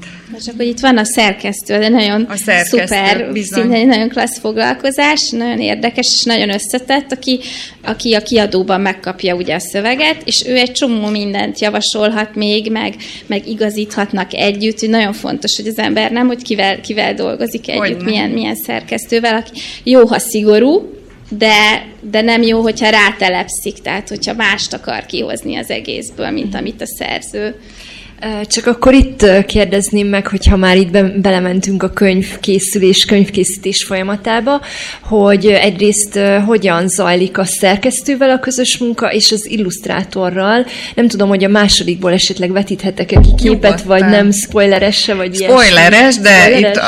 [0.45, 3.61] Csak hogy itt van a szerkesztő, de nagyon a szerkesztő, szuper, bizony.
[3.61, 7.39] szinte egy nagyon klassz foglalkozás, nagyon érdekes és nagyon összetett, aki,
[7.83, 12.95] aki a kiadóban megkapja ugye a szöveget, és ő egy csomó mindent javasolhat még, meg,
[13.25, 18.03] meg igazíthatnak együtt, hogy nagyon fontos, hogy az ember nem, hogy kivel, kivel dolgozik együtt,
[18.03, 20.95] milyen, milyen szerkesztővel, aki jó, ha szigorú,
[21.29, 26.81] de, de nem jó, hogyha rátelepszik, tehát hogyha mást akar kihozni az egészből, mint amit
[26.81, 27.55] a szerző.
[28.47, 34.61] Csak akkor itt kérdezném meg, hogyha már itt be, belementünk a könyvkészülés, könyvkészítés folyamatába,
[35.01, 40.65] hogy egyrészt hogyan zajlik a szerkesztővel a közös munka, és az illusztrátorral.
[40.95, 43.87] Nem tudom, hogy a másodikból esetleg vetíthetek-e ki képet, Nyugodtan.
[43.87, 46.21] vagy nem spoileres vagy Spoileres, ilyesmi.
[46.21, 46.75] de spoileres?
[46.75, 46.81] itt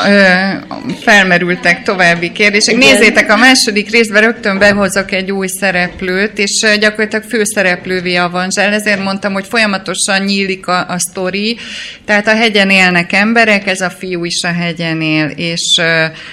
[0.88, 2.74] ö, felmerültek további kérdések.
[2.74, 2.88] Igen.
[2.88, 9.32] Nézzétek, a második részben rögtön behozok egy új szereplőt, és gyakorlatilag főszereplővé avanzsál, ezért mondtam,
[9.32, 11.18] hogy folyamatosan nyílik a, a sztori.
[12.04, 15.80] Tehát a hegyen élnek emberek, ez a fiú is a hegyen él, és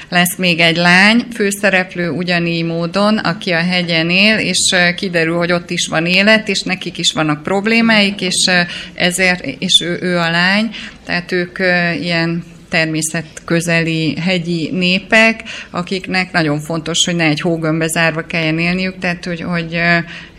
[0.09, 5.69] lesz még egy lány, főszereplő ugyanígy módon, aki a hegyen él, és kiderül, hogy ott
[5.69, 8.49] is van élet, és nekik is vannak problémáik, és
[8.93, 10.69] ezért, és ő, ő a lány,
[11.05, 11.59] tehát ők
[12.01, 19.25] ilyen természetközeli hegyi népek, akiknek nagyon fontos, hogy ne egy hógömbbe zárva kelljen élniük, tehát
[19.25, 19.79] hogy, hogy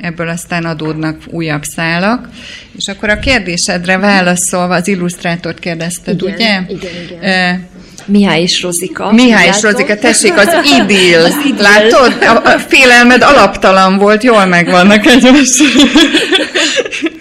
[0.00, 2.28] ebből aztán adódnak újabb szálak.
[2.76, 6.76] És akkor a kérdésedre válaszolva, az illusztrátort kérdezted, igen, ugye?
[6.76, 7.66] Igen, igen.
[8.06, 9.12] Mihály és Rozika.
[9.12, 10.48] Mihály és Rozika, tessék, az
[10.80, 11.24] idill.
[11.24, 11.62] Az idill.
[11.62, 12.16] Látod?
[12.20, 15.48] A, a félelmed alaptalan volt, jól megvannak egymás.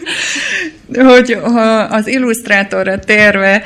[0.98, 1.38] hogy
[1.90, 3.64] az illusztrátorra térve,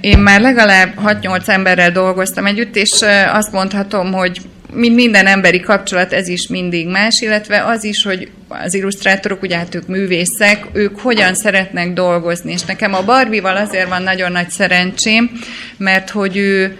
[0.00, 2.90] én már legalább 6-8 emberrel dolgoztam együtt, és
[3.32, 4.40] azt mondhatom, hogy
[4.72, 9.56] mint minden emberi kapcsolat, ez is mindig más, illetve az is, hogy az illusztrátorok, ugye
[9.56, 12.52] hát ők művészek, ők hogyan szeretnek dolgozni.
[12.52, 15.30] És nekem a Barbival azért van nagyon nagy szerencsém,
[15.76, 16.78] mert hogy ő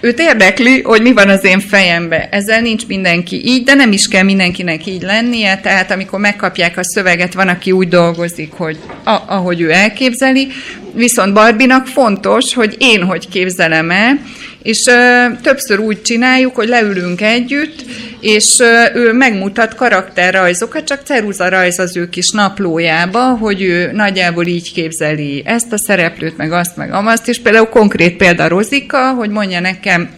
[0.00, 2.28] őt érdekli, hogy mi van az én fejembe.
[2.30, 6.84] Ezzel nincs mindenki így, de nem is kell mindenkinek így lennie, tehát amikor megkapják a
[6.84, 10.48] szöveget, van, aki úgy dolgozik, hogy a, ahogy ő elképzeli,
[10.94, 14.18] viszont Barbinak fontos, hogy én hogy képzelem el,
[14.66, 17.84] és ö, többször úgy csináljuk, hogy leülünk együtt,
[18.20, 24.46] és ö, ő megmutat karakterrajzokat, csak ceruza rajz az ő kis naplójába, hogy ő nagyjából
[24.46, 29.30] így képzeli ezt a szereplőt, meg azt, meg amazt, és például konkrét példa Rozika, hogy
[29.30, 30.08] mondja nekem,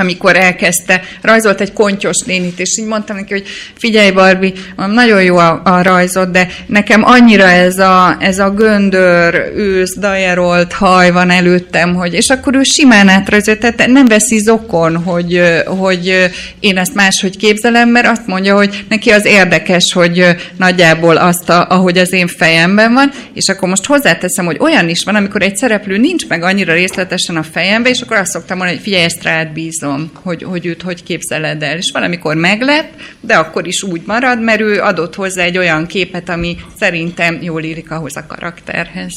[0.00, 3.46] amikor elkezdte, rajzolt egy kontyos nénit, és így mondtam neki, hogy
[3.78, 9.52] figyelj Barbi, nagyon jó a, a rajzod, de nekem annyira ez a, ez a göndör,
[9.56, 14.96] ősz, dajerolt haj van előttem, hogy, és akkor ő simán átrajzolt, tehát nem veszi zokon,
[14.96, 16.30] hogy, hogy
[16.60, 20.24] én ezt máshogy képzelem, mert azt mondja, hogy neki az érdekes, hogy
[20.56, 25.04] nagyjából azt, a, ahogy az én fejemben van, és akkor most hozzáteszem, hogy olyan is
[25.04, 28.76] van, amikor egy szereplő nincs meg annyira részletesen a fejemben, és akkor azt szoktam mondani,
[28.78, 31.76] hogy figyelj, ezt rád bízom, hogy, hogy őt hogy képzeled el.
[31.76, 36.28] És valamikor meglett, de akkor is úgy marad, mert ő adott hozzá egy olyan képet,
[36.28, 39.12] ami szerintem jól illik ahhoz a karakterhez.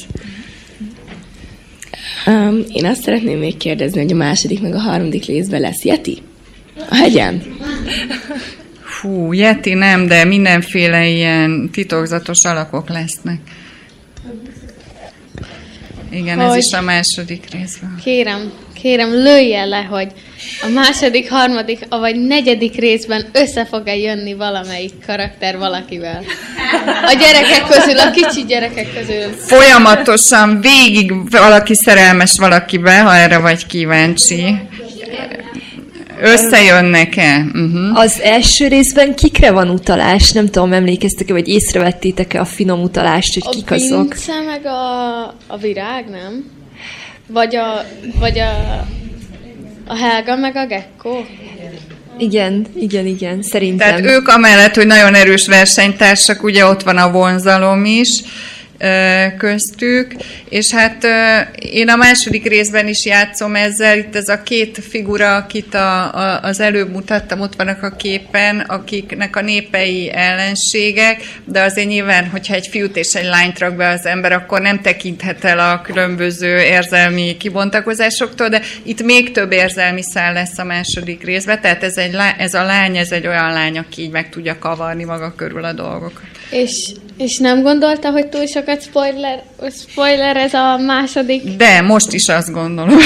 [2.28, 6.18] Um, én azt szeretném még kérdezni, hogy a második meg a harmadik részben lesz Yeti?
[6.90, 7.44] A hegyen?
[8.82, 13.40] Fú, Yeti nem, de mindenféle ilyen titokzatos alakok lesznek.
[16.12, 18.00] Igen, hogy ez is a második részben.
[18.04, 20.12] Kérem, kérem, lője le, hogy
[20.62, 26.24] a második, harmadik, vagy negyedik részben össze fog-e jönni valamelyik karakter valakivel.
[27.06, 29.32] A gyerekek közül, a kicsi gyerekek közül.
[29.38, 34.56] Folyamatosan végig valaki szerelmes valakibe, ha erre vagy kíváncsi.
[36.22, 37.46] Összejönnek-e?
[37.54, 38.00] Uh-huh.
[38.00, 40.32] Az első részben kikre van utalás?
[40.32, 44.16] Nem tudom, emlékeztek-e, vagy észrevettétek-e a finom utalást, hogy a kik azok?
[44.28, 46.52] A meg a, a virág, nem?
[47.28, 47.86] Vagy a,
[48.20, 48.86] vagy a,
[49.86, 51.26] a Helga meg a Gekko?
[52.18, 53.88] Igen, igen, igen, szerintem.
[53.88, 58.22] Tehát ők amellett, hogy nagyon erős versenytársak, ugye ott van a vonzalom is,
[59.38, 60.14] köztük,
[60.50, 61.06] és hát
[61.56, 66.42] én a második részben is játszom ezzel, itt ez a két figura, akit a, a,
[66.42, 72.54] az előbb mutattam, ott vannak a képen, akiknek a népei ellenségek, de azért nyilván, hogyha
[72.54, 76.58] egy fiút és egy lányt rak be az ember, akkor nem tekinthet el a különböző
[76.58, 82.18] érzelmi kibontakozásoktól, de itt még több érzelmi szál lesz a második részben, tehát ez, egy,
[82.38, 85.74] ez a lány, ez egy olyan lány, aki így meg tudja kavarni maga körül a
[85.74, 86.33] dolgokat.
[86.54, 89.44] És, és nem gondolta, hogy túl sokat spoiler,
[89.90, 91.44] spoiler ez a második?
[91.44, 92.98] De, most is azt gondolom.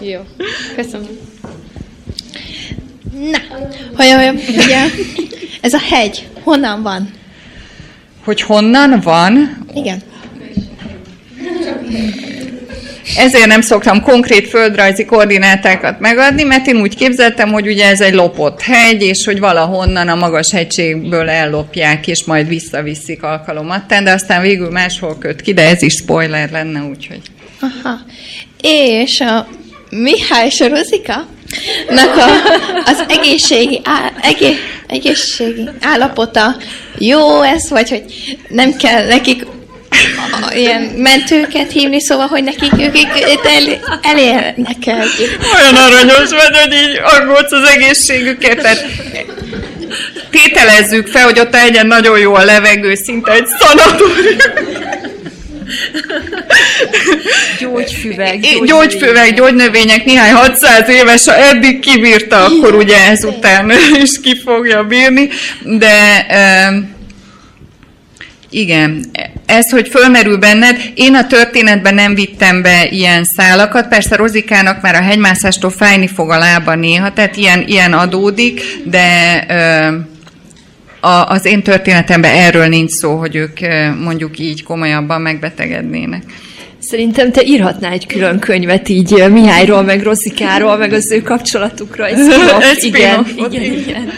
[0.00, 0.20] Jó,
[0.76, 1.08] köszönöm.
[3.30, 3.38] Na,
[3.96, 4.86] hogy, hogy, ugye,
[5.60, 7.10] ez a hegy, honnan van?
[8.24, 9.64] Hogy honnan van?
[9.74, 10.02] Igen.
[13.16, 18.14] Ezért nem szoktam konkrét földrajzi koordinátákat megadni, mert én úgy képzeltem, hogy ugye ez egy
[18.14, 24.42] lopott hegy, és hogy valahonnan a magas hegységből ellopják, és majd visszaviszik alkalomattán, de aztán
[24.42, 27.20] végül máshol köt ki, de ez is spoiler lenne, úgyhogy.
[27.60, 27.98] Aha.
[28.60, 29.46] És a
[29.90, 31.26] Mihály Sorozika
[31.88, 32.28] nak a,
[32.84, 34.54] az egészségi, á, egé,
[34.86, 36.56] egészségi állapota
[36.98, 38.04] jó ez, vagy hogy
[38.48, 39.46] nem kell nekik
[40.54, 42.96] ilyen mentőket hívni, szóval, hogy nekik ők
[43.44, 45.06] el, elérnek el.
[45.54, 48.56] Olyan aranyos vagy, hogy így aggódsz az egészségüket.
[48.56, 48.86] Tehát
[50.30, 54.36] tételezzük fel, hogy ott egyen nagyon jó a levegő, szinte egy szanatórium.
[57.58, 58.68] Gyógyfüveg, gyógynövények.
[58.68, 63.72] Gyógyfüveg, gyógynövények, néhány 600 éves, ha eddig kibírta, akkor ugye ezután
[64.02, 65.28] is ki fogja bírni,
[65.62, 66.26] de
[68.54, 69.04] igen,
[69.46, 74.94] ez, hogy fölmerül benned, én a történetben nem vittem be ilyen szálakat, persze Rozikának már
[74.94, 79.06] a hegymászástól fájni fog a lába néha, tehát ilyen, ilyen adódik, de
[79.48, 79.96] ö,
[81.06, 83.58] a, az én történetemben erről nincs szó, hogy ők
[84.00, 86.22] mondjuk így komolyabban megbetegednének.
[86.78, 92.06] Szerintem te írhatnál egy külön könyvet így Mihályról, meg Rozikáról, meg az ő kapcsolatukra.
[92.06, 94.10] Egy spin-off, igen, igen, igen, igen.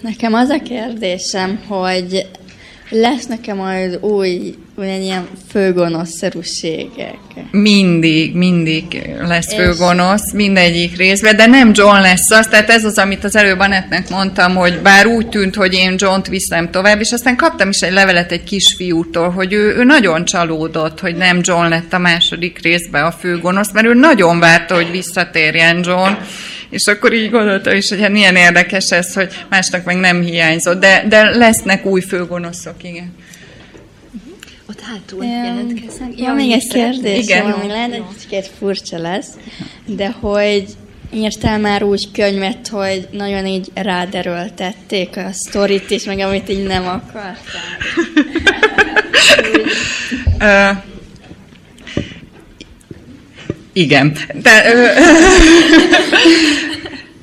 [0.00, 2.26] Nekem az a kérdésem, hogy
[2.90, 7.18] lesz nekem majd új, olyan ilyen főgonoszszerűségek.
[7.50, 13.24] Mindig, mindig lesz főgonosz, mindegyik részben, de nem John lesz az, tehát ez az, amit
[13.24, 17.36] az előbb Anettnek mondtam, hogy bár úgy tűnt, hogy én John-t viszem tovább, és aztán
[17.36, 21.92] kaptam is egy levelet egy kisfiútól, hogy ő, ő nagyon csalódott, hogy nem John lett
[21.92, 26.12] a második részben a főgonosz, mert ő nagyon várta, hogy visszatérjen John,
[26.70, 30.80] és akkor így gondolta is, hogy hát milyen érdekes ez, hogy másnak meg nem hiányzott,
[30.80, 33.14] de, de lesznek új főgonoszok, igen.
[34.68, 36.08] Ott hátul jelentkeznek.
[36.16, 37.50] Ja, még egy kérdés, igen.
[37.50, 39.28] ami lehet, hogy kicsit furcsa lesz,
[39.86, 40.64] de hogy
[41.12, 46.86] írtál már úgy könyvet, hogy nagyon így ráderőltették a sztorit is, meg amit így nem
[46.86, 47.76] akartál.
[53.72, 54.16] Igen.
[54.34, 54.86] De, ö,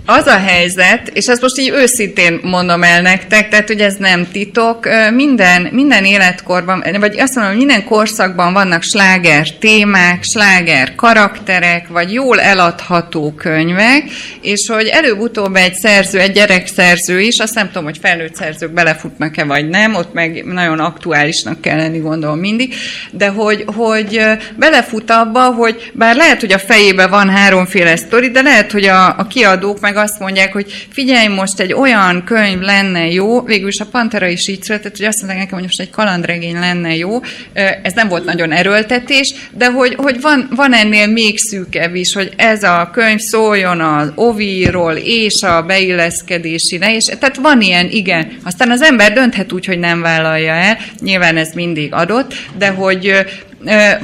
[0.09, 4.27] Az a helyzet, és ezt most így őszintén mondom el nektek, tehát hogy ez nem
[4.31, 12.13] titok, minden, minden életkorban, vagy azt mondom, minden korszakban vannak sláger témák, sláger karakterek, vagy
[12.13, 14.03] jól eladható könyvek,
[14.41, 19.43] és hogy előbb-utóbb egy szerző, egy gyerekszerző is, azt nem tudom, hogy felnőtt szerzők belefutnak-e,
[19.43, 22.73] vagy nem, ott meg nagyon aktuálisnak kell lenni, gondolom mindig,
[23.11, 24.21] de hogy, hogy
[24.55, 29.07] belefut abba, hogy bár lehet, hogy a fejébe van háromféle sztori, de lehet, hogy a,
[29.17, 33.79] a kiadók meg azt mondják, hogy figyelj, most egy olyan könyv lenne jó, végül is
[33.79, 37.19] a Pantera is így született, hogy azt mondják nekem, hogy most egy kalandregény lenne jó.
[37.83, 42.33] Ez nem volt nagyon erőltetés, de hogy, hogy van, van ennél még szűkebb is, hogy
[42.35, 48.37] ez a könyv szóljon az ovíról és a beilleszkedési és tehát van ilyen, igen.
[48.43, 53.25] Aztán az ember dönthet úgy, hogy nem vállalja el, nyilván ez mindig adott, de hogy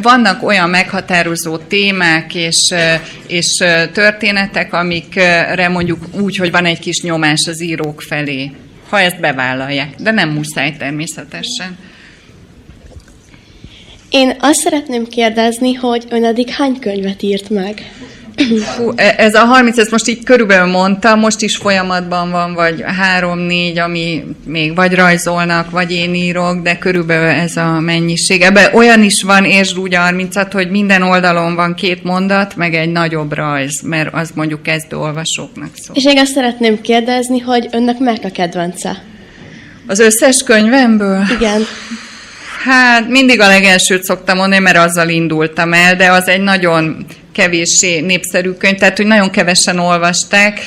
[0.01, 2.74] vannak olyan meghatározó témák és,
[3.28, 3.56] és
[3.93, 8.51] történetek, amikre mondjuk úgy, hogy van egy kis nyomás az írók felé,
[8.89, 11.78] ha ezt bevállalják, de nem muszáj természetesen.
[14.10, 17.91] Én azt szeretném kérdezni, hogy ön eddig hány könyvet írt meg?
[18.77, 22.84] Hú, e, ez a 30, ezt most így körülbelül mondta, most is folyamatban van, vagy
[22.97, 28.41] három-négy, ami még vagy rajzolnak, vagy én írok, de körülbelül ez a mennyiség.
[28.41, 32.91] Ebben olyan is van, és úgy 30 hogy minden oldalon van két mondat, meg egy
[32.91, 35.95] nagyobb rajz, mert az mondjuk kezdő olvasóknak szól.
[35.95, 39.03] És én azt szeretném kérdezni, hogy önnek meg a kedvence?
[39.88, 41.23] Az összes könyvemből?
[41.38, 41.61] Igen.
[42.64, 47.99] Hát mindig a legelsőt szoktam mondani, mert azzal indultam el, de az egy nagyon kevéssé
[47.99, 50.59] népszerű könyv, tehát hogy nagyon kevesen olvasták.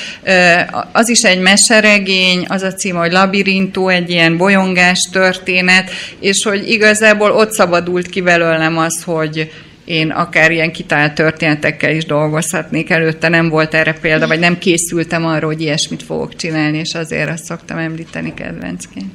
[0.91, 5.89] Az is egy meseregény, az a cím, hogy Labirintó, egy ilyen bolyongás történet,
[6.19, 9.51] és hogy igazából ott szabadult ki belőlem az, hogy
[9.85, 12.89] én akár ilyen kitalált történetekkel is dolgozhatnék.
[12.89, 17.29] Előtte nem volt erre példa, vagy nem készültem arra, hogy ilyesmit fogok csinálni, és azért
[17.29, 19.11] azt szoktam említeni kedvencként.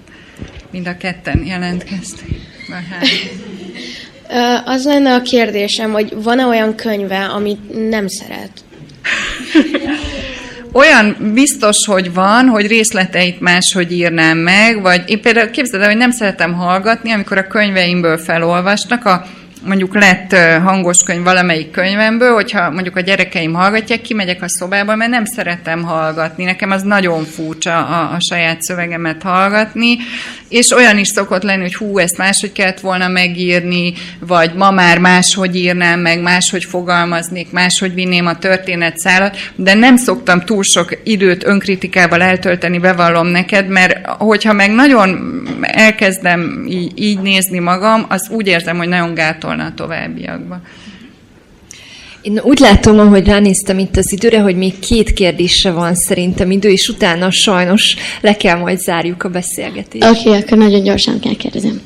[0.70, 2.28] Mind a ketten jelentkeztek.
[4.64, 8.50] Az lenne a kérdésem, hogy van-e olyan könyve, amit nem szeret?
[10.72, 15.98] olyan biztos, hogy van, hogy részleteit máshogy írnám meg, vagy én például képzeld el, hogy
[15.98, 19.26] nem szeretem hallgatni, amikor a könyveimből felolvasnak, a
[19.64, 25.10] mondjuk lett hangos könyv valamelyik könyvemből, hogyha mondjuk a gyerekeim hallgatják, kimegyek a szobába, mert
[25.10, 26.44] nem szeretem hallgatni.
[26.44, 29.96] Nekem az nagyon furcsa a, a saját szövegemet hallgatni,
[30.48, 34.98] és olyan is szokott lenni, hogy hú, ezt máshogy kellett volna megírni, vagy ma már
[34.98, 41.44] máshogy írnám meg, máshogy fogalmaznék, máshogy vinném a történetszálat, de nem szoktam túl sok időt
[41.44, 48.46] önkritikával eltölteni, bevallom neked, mert hogyha meg nagyon elkezdem így, így nézni magam, az úgy
[48.46, 49.14] érzem, hogy nagyon
[49.52, 50.60] gátolna a továbbiakba.
[52.22, 56.68] Én úgy látom, ahogy ránéztem itt az időre, hogy még két kérdésre van szerintem idő,
[56.68, 60.04] és utána sajnos le kell majd zárjuk a beszélgetést.
[60.04, 61.80] Oké, okay, akkor nagyon gyorsan kell kérdezem.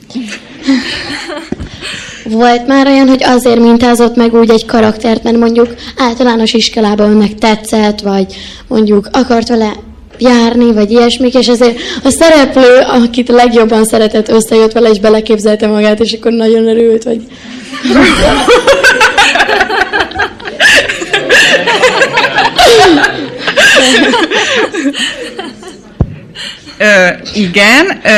[2.24, 7.34] Volt már olyan, hogy azért mintázott meg úgy egy karaktert, mert mondjuk általános iskolában önnek
[7.34, 8.34] tetszett, vagy
[8.68, 9.72] mondjuk akart vele
[10.18, 16.00] járni, vagy ilyesmik, és ezért a szereplő, akit legjobban szeretett, összejött vele, és beleképzelte magát,
[16.00, 17.20] és akkor nagyon örült, hogy...
[26.78, 28.08] Ö, igen, ö,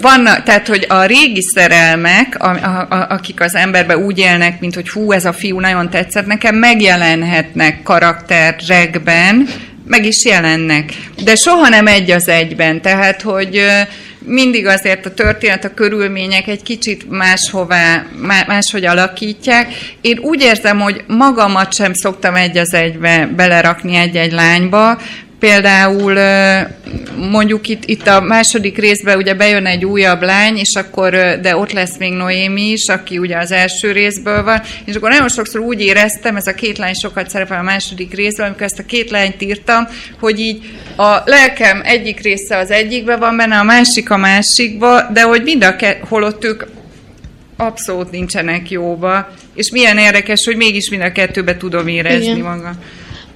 [0.00, 4.74] vannak, tehát, hogy a régi szerelmek, a, a, a, akik az emberbe úgy élnek, mint
[4.74, 9.48] hogy hú, ez a fiú nagyon tetszett nekem, megjelenhetnek karakterrekben,
[9.88, 10.92] meg is jelennek,
[11.24, 13.62] de soha nem egy az egyben, tehát, hogy
[14.18, 18.06] mindig azért a történet, a körülmények egy kicsit máshová,
[18.46, 19.74] máshogy alakítják.
[20.00, 24.98] Én úgy érzem, hogy magamat sem szoktam egy az egybe belerakni egy-egy lányba,
[25.38, 26.18] Például
[27.30, 31.10] mondjuk itt, itt a második részben ugye bejön egy újabb lány, és akkor,
[31.40, 35.28] de ott lesz még Noémi is, aki ugye az első részből van, és akkor nagyon
[35.28, 38.84] sokszor úgy éreztem, ez a két lány sokat szerepel a második részben, amikor ezt a
[38.86, 39.88] két lányt írtam,
[40.20, 40.62] hogy így
[40.96, 45.64] a lelkem egyik része az egyikbe van benne, a másik a másikba, de hogy mind
[45.64, 46.62] a ke- holott ők
[47.56, 52.38] abszolút nincsenek jóba, és milyen érdekes, hogy mégis mind a kettőbe tudom érezni Igen.
[52.38, 52.72] magam.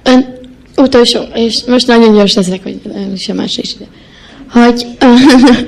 [0.03, 0.42] Ön
[0.75, 2.79] Utolsó, és most nagyon gyors leszek, hogy
[3.17, 3.85] sem más is ide.
[4.49, 5.67] Hogy, hogy,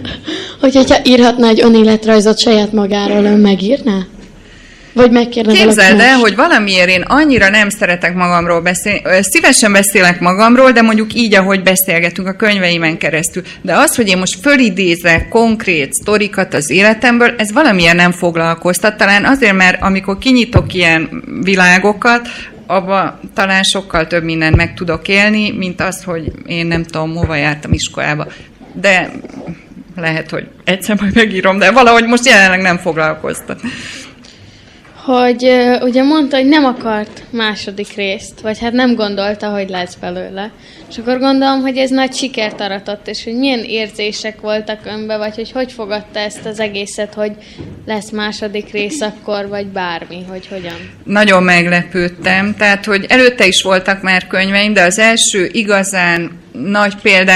[0.74, 4.06] hogyha írhatna egy önéletrajzot saját magáról, ön megírná?
[4.96, 10.72] Vagy megkérne Képzeld el, hogy valamiért én annyira nem szeretek magamról beszélni, szívesen beszélek magamról,
[10.72, 13.44] de mondjuk így, ahogy beszélgetünk a könyveimen keresztül.
[13.62, 18.98] De az, hogy én most fölidézek konkrét sztorikat az életemből, ez valamiért nem foglalkoztat.
[18.98, 22.28] Talán azért, mert amikor kinyitok ilyen világokat,
[22.68, 27.36] abba talán sokkal több mindent meg tudok élni, mint az, hogy én nem tudom, hova
[27.36, 28.28] jártam iskolába.
[28.74, 29.12] De
[29.96, 33.62] lehet, hogy egyszer majd megírom, de valahogy most jelenleg nem foglalkoztat
[35.06, 35.52] hogy
[35.82, 40.52] ugye mondta, hogy nem akart második részt, vagy hát nem gondolta, hogy lesz belőle.
[40.90, 45.36] És akkor gondolom, hogy ez nagy sikert aratott, és hogy milyen érzések voltak önbe, vagy
[45.36, 47.32] hogy hogy fogadta ezt az egészet, hogy
[47.86, 50.92] lesz második rész akkor, vagy bármi, hogy hogyan.
[51.04, 56.94] Nagyon meglepődtem, tehát, hogy előtte is voltak már könyveim, de az első igazán nagy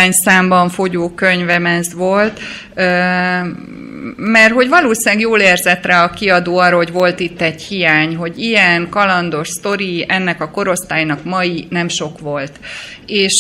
[0.10, 2.40] számban fogyó könyvem ez volt,
[4.16, 8.38] mert hogy valószínűleg jól érzett rá a kiadó arra, hogy volt itt egy hiány, hogy
[8.38, 12.52] ilyen kalandos sztori ennek a korosztálynak mai nem sok volt.
[13.06, 13.39] És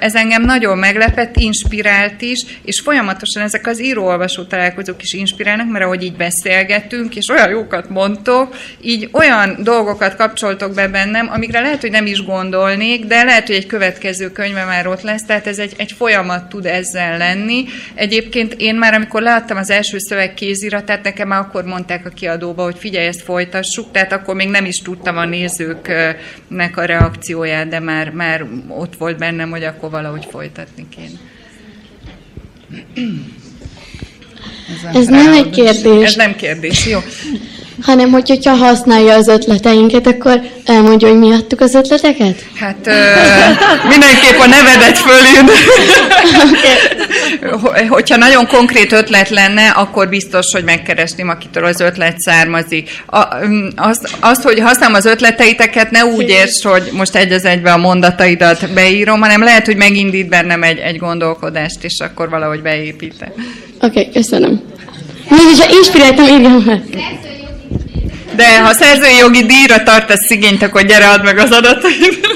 [0.00, 5.84] ez engem nagyon meglepett, inspirált is, és folyamatosan ezek az író-olvasó találkozók is inspirálnak, mert
[5.84, 11.80] ahogy így beszélgettünk, és olyan jókat mondtok, így olyan dolgokat kapcsoltok be bennem, amikre lehet,
[11.80, 15.58] hogy nem is gondolnék, de lehet, hogy egy következő könyve már ott lesz, tehát ez
[15.58, 17.64] egy, egy folyamat tud ezzel lenni.
[17.94, 22.62] Egyébként én már, amikor láttam az első szöveg kéziratát, nekem már akkor mondták a kiadóba,
[22.62, 27.80] hogy figyelj, ezt folytassuk, tehát akkor még nem is tudtam a nézőknek a reakcióját, de
[27.80, 31.18] már, már ott volt bennem, hogy akkor valahogy folytatni kéne.
[34.68, 36.04] Ez, Ez nem egy kérdés.
[36.04, 36.98] Ez nem kérdés, jó
[37.82, 42.44] hanem hogy, hogyha használja az ötleteinket, akkor elmondja, hogy mi adtuk az ötleteket?
[42.54, 42.92] Hát ö,
[43.88, 45.50] mindenképp a nevedet fölül.
[47.88, 53.02] hogyha nagyon konkrét ötlet lenne, akkor biztos, hogy megkeresném, akitől az ötlet származik.
[53.06, 53.24] A,
[53.76, 57.76] azt, azt, hogy használom az ötleteiteket, ne úgy érts, hogy most egy az egybe a
[57.76, 63.32] mondataidat beírom, hanem lehet, hogy megindít bennem egy, egy gondolkodást, és akkor valahogy beépítem.
[63.80, 64.62] Oké, okay, köszönöm.
[65.28, 66.82] Mégis, ha inspiráltam, írjam meg
[68.38, 72.26] de ha szerzői jogi díjra tartasz igényt, akkor gyere, add meg az adatait.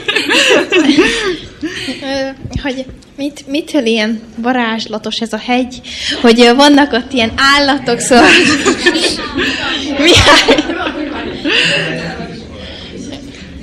[2.63, 2.85] hogy
[3.17, 5.81] mit, mitől ilyen varázslatos ez a hegy,
[6.21, 8.29] hogy vannak ott ilyen állatok, szóval...
[9.99, 10.65] Mihály...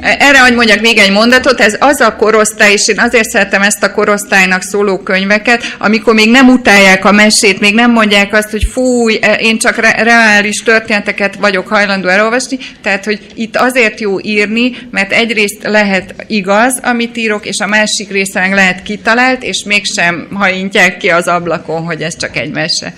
[0.02, 3.84] Erre, hogy mondjak még egy mondatot, ez az a korosztály, és én azért szeretem ezt
[3.84, 8.64] a korosztálynak szóló könyveket, amikor még nem utálják a mesét, még nem mondják azt, hogy
[8.72, 14.20] fúj, e, én csak re- reális történeteket vagyok hajlandó elolvasni, tehát, hogy itt azért jó
[14.22, 19.64] írni, mert egyrészt lehet igaz, amit írok, és a másik része meg lehet kitalált, és
[19.66, 22.93] mégsem hajintják ki az ablakon, hogy ez csak egy mese.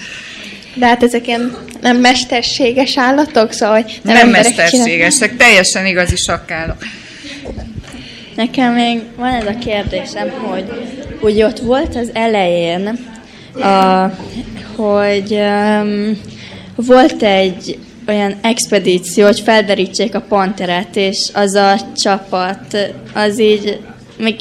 [0.75, 6.77] De hát ezek ilyen nem mesterséges állatok, szóval hogy nem, nem mesterségesek, teljesen igazi sakkálok.
[8.35, 10.65] Nekem még van ez a kérdésem, hogy
[11.21, 12.99] úgy ott volt az elején,
[13.55, 14.05] a,
[14.75, 16.19] hogy um,
[16.75, 23.79] volt egy olyan expedíció, hogy felderítsék a panterát, és az a csapat, az így,
[24.17, 24.35] még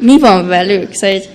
[0.00, 0.94] mi van velük?
[0.94, 1.28] Szóval így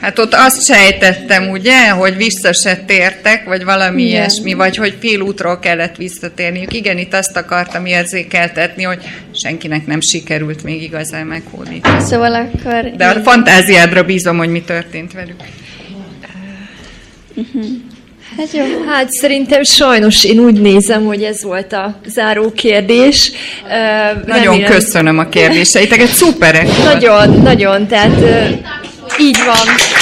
[0.00, 4.14] Hát ott azt sejtettem, ugye, hogy vissza se tértek, vagy valami Igen.
[4.14, 6.74] ilyesmi, vagy hogy fél útról kellett visszatérniük.
[6.74, 8.98] Igen, itt azt akartam érzékeltetni, hogy
[9.34, 12.02] senkinek nem sikerült még igazán meghódítani.
[12.02, 12.90] Szóval akkor...
[12.96, 15.40] De a fantáziádra bízom, hogy mi történt velük.
[17.34, 17.64] Uh-huh.
[18.36, 18.64] Hát, jó.
[18.88, 23.32] hát szerintem sajnos én úgy nézem, hogy ez volt a záró kérdés.
[24.26, 24.70] Nagyon remélem...
[24.70, 28.16] köszönöm a kérdéseiteket, szuperek Nagyon, nagyon, tehát
[29.18, 29.95] így van.